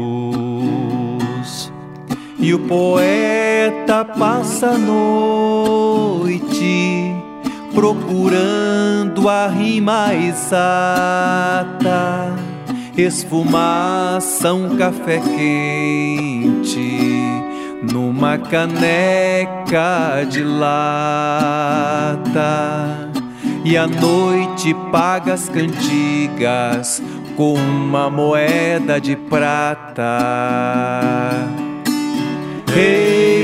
E 2.38 2.54
o 2.54 2.60
poeta 2.60 4.04
passa 4.04 4.68
a 4.68 4.78
noite 4.78 5.90
procurando 7.80 9.26
a 9.26 9.46
rima 9.46 10.14
exata, 10.14 10.68
esfumaça 12.94 14.52
um 14.52 14.76
café 14.76 15.18
quente 15.18 17.00
numa 17.90 18.36
caneca 18.36 20.26
de 20.28 20.44
lata. 20.44 21.40
E 23.64 23.78
à 23.78 23.86
noite 23.86 24.74
paga 24.92 25.32
as 25.32 25.48
cantigas 25.48 27.02
com 27.34 27.54
uma 27.54 28.10
moeda 28.10 29.00
de 29.00 29.16
prata. 29.16 30.04
Hey, 32.76 33.39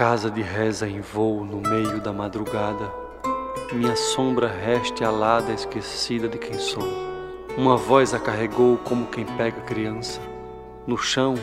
casa 0.00 0.30
de 0.30 0.40
reza 0.40 0.88
em 0.88 1.02
voo 1.02 1.44
no 1.44 1.60
meio 1.60 2.00
da 2.00 2.10
madrugada, 2.10 2.90
minha 3.70 3.94
sombra 3.94 4.48
reste 4.48 5.04
alada 5.04 5.52
esquecida 5.52 6.26
de 6.26 6.38
quem 6.38 6.54
sou. 6.54 6.88
Uma 7.54 7.76
voz 7.76 8.14
a 8.14 8.18
carregou 8.18 8.78
como 8.78 9.08
quem 9.08 9.26
pega 9.26 9.60
criança. 9.60 10.18
No 10.86 10.96
chão, 10.96 11.34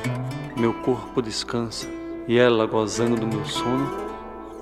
meu 0.57 0.73
corpo 0.73 1.21
descansa, 1.21 1.87
e 2.27 2.39
ela 2.39 2.65
gozando 2.65 3.15
do 3.15 3.27
meu 3.27 3.45
sono, 3.45 3.95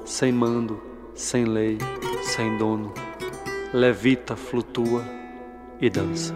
sem 0.03 0.29
mando, 0.29 0.77
sem 1.13 1.45
lei, 1.45 1.77
sem 2.21 2.57
dono, 2.57 2.93
levita, 3.73 4.35
flutua 4.35 5.05
e 5.79 5.89
dança. 5.89 6.35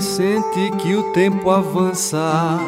Sente 0.00 0.70
que 0.78 0.94
o 0.94 1.12
tempo 1.12 1.48
avança, 1.48 2.58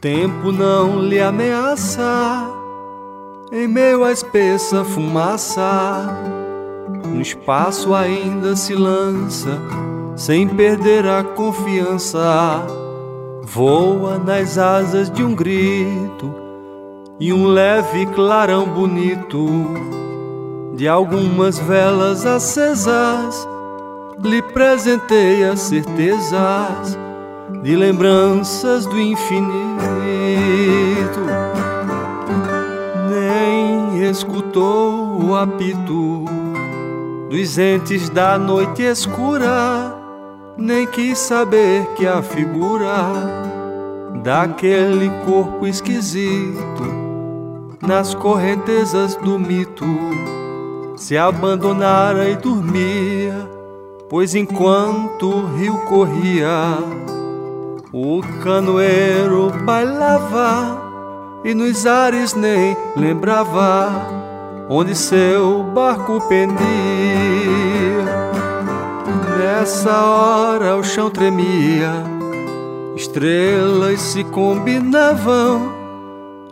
tempo 0.00 0.52
não 0.52 1.00
lhe 1.00 1.20
ameaça. 1.20 2.48
Em 3.52 3.66
meio 3.66 4.04
à 4.04 4.12
espessa 4.12 4.84
fumaça, 4.84 6.08
no 7.08 7.20
espaço 7.20 7.92
ainda 7.92 8.54
se 8.54 8.74
lança, 8.74 9.60
sem 10.14 10.46
perder 10.46 11.06
a 11.06 11.24
confiança. 11.24 12.62
Voa 13.42 14.18
nas 14.18 14.58
asas 14.58 15.10
de 15.10 15.24
um 15.24 15.34
grito 15.34 16.32
e 17.18 17.32
um 17.32 17.46
leve 17.46 18.06
clarão 18.06 18.66
bonito 18.66 19.46
de 20.76 20.88
algumas 20.88 21.58
velas 21.58 22.24
acesas 22.24 23.53
lhe 24.24 24.40
presenteia 24.40 25.54
certezas 25.54 26.98
de 27.62 27.76
lembranças 27.76 28.86
do 28.86 28.98
infinito. 28.98 29.44
Nem 33.10 34.08
escutou 34.08 35.22
o 35.22 35.36
apito 35.36 36.24
dos 37.28 37.58
entes 37.58 38.08
da 38.08 38.38
noite 38.38 38.82
escura, 38.82 39.94
nem 40.56 40.86
quis 40.86 41.18
saber 41.18 41.86
que 41.94 42.06
a 42.06 42.22
figura 42.22 43.12
daquele 44.22 45.10
corpo 45.26 45.66
esquisito 45.66 47.04
nas 47.82 48.14
correntezas 48.14 49.16
do 49.16 49.38
mito 49.38 49.84
se 50.96 51.18
abandonara 51.18 52.30
e 52.30 52.36
dormia 52.36 53.53
Pois 54.14 54.32
enquanto 54.32 55.28
o 55.28 55.56
rio 55.56 55.76
corria, 55.88 56.78
o 57.92 58.20
canoeiro 58.44 59.50
bailava 59.64 60.80
e 61.42 61.52
nos 61.52 61.84
ares 61.84 62.32
nem 62.32 62.76
lembrava 62.94 63.90
onde 64.70 64.94
seu 64.94 65.64
barco 65.64 66.20
pendia. 66.28 66.54
Nessa 69.36 69.90
hora 69.90 70.76
o 70.76 70.84
chão 70.84 71.10
tremia, 71.10 71.90
estrelas 72.94 74.00
se 74.00 74.22
combinavam 74.22 75.72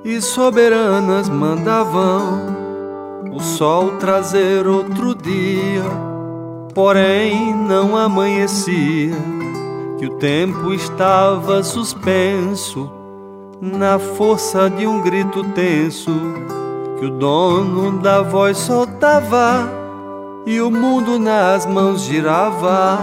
e 0.05 0.21
soberanas 0.21 1.29
mandavam 1.29 2.57
o 3.33 3.39
sol 3.39 3.99
trazer 3.99 4.67
outro 4.67 5.15
dia 5.15 6.12
porém 6.75 7.55
não 7.55 7.97
amanhecia, 7.97 9.15
que 9.99 10.07
o 10.07 10.17
tempo 10.17 10.73
estava 10.73 11.63
suspenso 11.63 12.91
na 13.61 13.99
força 13.99 14.69
de 14.69 14.87
um 14.87 15.01
grito 15.01 15.45
tenso 15.55 16.11
que 16.99 17.07
o 17.07 17.11
dono 17.11 17.99
da 17.99 18.23
voz 18.23 18.59
soltava 18.59 19.69
e 20.47 20.61
o 20.61 20.71
mundo 20.71 21.19
nas 21.19 21.67
mãos 21.67 22.03
girava 22.03 22.99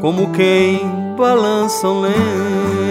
como 0.00 0.30
quem 0.32 0.80
balança 1.16 1.88
um 1.88 2.00
lenço. 2.00 2.87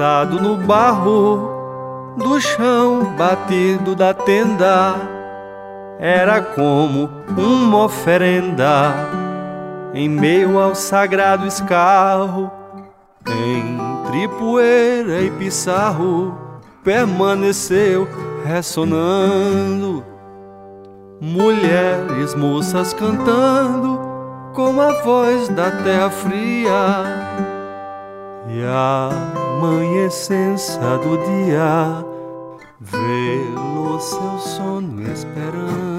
Deitado 0.00 0.40
no 0.40 0.56
barro 0.56 2.14
do 2.16 2.40
chão 2.40 3.14
batido 3.18 3.94
da 3.94 4.14
tenda 4.14 4.94
era 5.98 6.40
como 6.40 7.10
uma 7.36 7.84
oferenda 7.84 8.94
em 9.92 10.08
meio 10.08 10.58
ao 10.58 10.74
sagrado 10.74 11.46
escarro, 11.46 12.50
entre 13.26 14.26
poeira 14.38 15.20
e 15.20 15.30
pissarro, 15.32 16.34
permaneceu 16.82 18.08
ressonando. 18.42 20.02
Mulheres, 21.20 22.34
moças 22.34 22.94
cantando 22.94 24.00
com 24.54 24.80
a 24.80 25.02
voz 25.02 25.50
da 25.50 25.70
terra 25.70 26.08
fria 26.08 27.04
e 28.48 28.64
a 28.64 29.39
amanhecência 29.50 30.98
do 30.98 31.16
dia. 31.18 32.04
Vê-lo 32.80 33.98
seu 34.00 34.38
sono 34.38 35.02
esperando. 35.02 35.90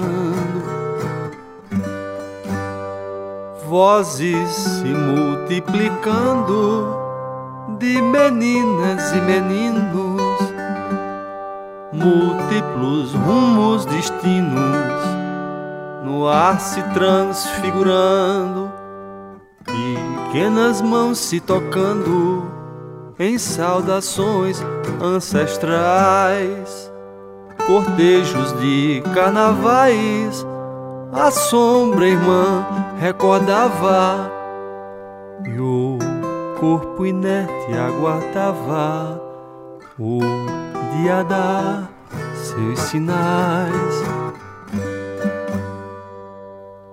Vozes 3.68 4.48
se 4.48 4.88
multiplicando 4.88 6.96
de 7.78 8.00
meninas 8.02 9.12
e 9.12 9.20
meninos. 9.20 10.20
Múltiplos 11.92 13.14
rumos 13.14 13.84
destinos. 13.86 15.02
No 16.04 16.26
ar 16.26 16.58
se 16.60 16.82
transfigurando. 16.94 18.72
Pequenas 19.64 20.82
mãos 20.82 21.18
se 21.18 21.38
tocando 21.40 22.61
em 23.18 23.38
saudações 23.38 24.62
ancestrais, 25.00 26.90
cortejos 27.66 28.58
de 28.60 29.02
carnavais, 29.14 30.46
a 31.12 31.30
sombra 31.30 32.06
irmã 32.06 32.66
recordava 32.98 34.30
e 35.46 35.58
o 35.58 35.98
corpo 36.58 37.04
inerte 37.04 37.72
aguardava 37.72 39.20
o 39.98 40.20
dia 40.96 41.22
dar 41.24 41.90
seus 42.34 42.78
sinais. 42.80 44.02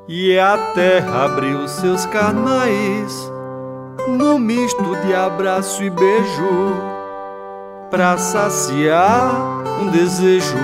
E 0.07 0.37
a 0.39 0.57
terra 0.73 1.25
abriu 1.25 1.67
seus 1.67 2.05
canais 2.07 3.31
no 4.17 4.39
misto 4.39 4.95
de 5.05 5.13
abraço 5.13 5.83
e 5.83 5.89
beijo, 5.89 6.73
pra 7.89 8.17
saciar 8.17 9.31
um 9.81 9.89
desejo 9.89 10.57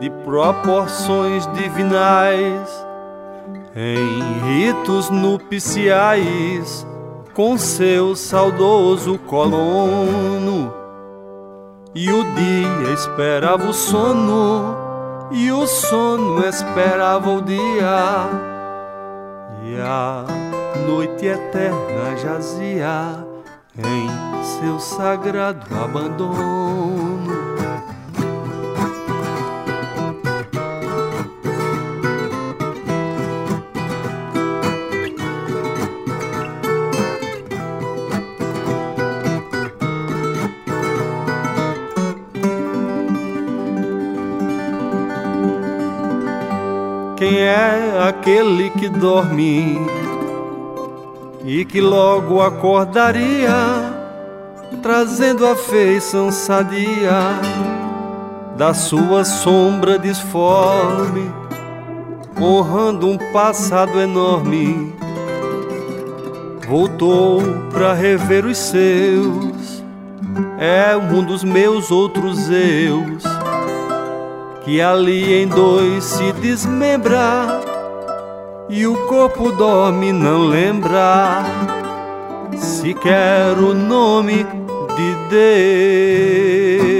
de 0.00 0.10
proporções 0.10 1.46
divinais, 1.54 2.86
em 3.74 4.66
ritos 4.66 5.10
nupciais, 5.10 6.86
com 7.32 7.58
seu 7.58 8.14
saudoso 8.14 9.18
colono. 9.18 10.72
E 11.94 12.10
o 12.10 12.24
dia 12.34 12.92
esperava 12.92 13.68
o 13.68 13.72
sono, 13.72 14.76
e 15.30 15.50
o 15.50 15.66
sono 15.66 16.44
esperava 16.44 17.30
o 17.30 17.40
dia. 17.40 18.28
E 19.64 19.80
a 19.80 20.43
noite 20.86 21.26
eterna 21.26 22.16
jazia 22.16 23.26
em 23.76 24.08
seu 24.60 24.78
sagrado 24.78 25.66
abandono. 25.74 27.24
Quem 47.16 47.38
é 47.38 48.06
aquele 48.06 48.68
que 48.70 48.88
dorme 48.88 49.93
e 51.44 51.62
que 51.64 51.80
logo 51.80 52.40
acordaria, 52.40 53.52
trazendo 54.82 55.46
a 55.46 55.54
feição 55.54 56.32
sadia 56.32 57.38
da 58.56 58.72
sua 58.72 59.24
sombra 59.24 59.98
disforme, 59.98 61.30
honrando 62.40 63.06
um 63.06 63.18
passado 63.30 64.00
enorme. 64.00 64.94
Voltou 66.66 67.42
para 67.70 67.92
rever 67.92 68.46
os 68.46 68.56
seus, 68.56 69.84
é 70.58 70.96
um 70.96 71.22
dos 71.22 71.44
meus 71.44 71.90
outros 71.90 72.48
eus, 72.48 73.22
que 74.64 74.80
ali 74.80 75.42
em 75.42 75.46
dois 75.46 76.04
se 76.04 76.32
desmembra 76.32 77.63
e 78.76 78.88
o 78.88 79.06
corpo 79.06 79.52
dorme, 79.52 80.12
não 80.12 80.48
lembra 80.48 81.44
sequer 82.58 83.56
o 83.56 83.72
nome 83.72 84.44
de 84.96 85.14
Deus. 85.30 86.93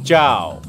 Tchau! 0.06 0.69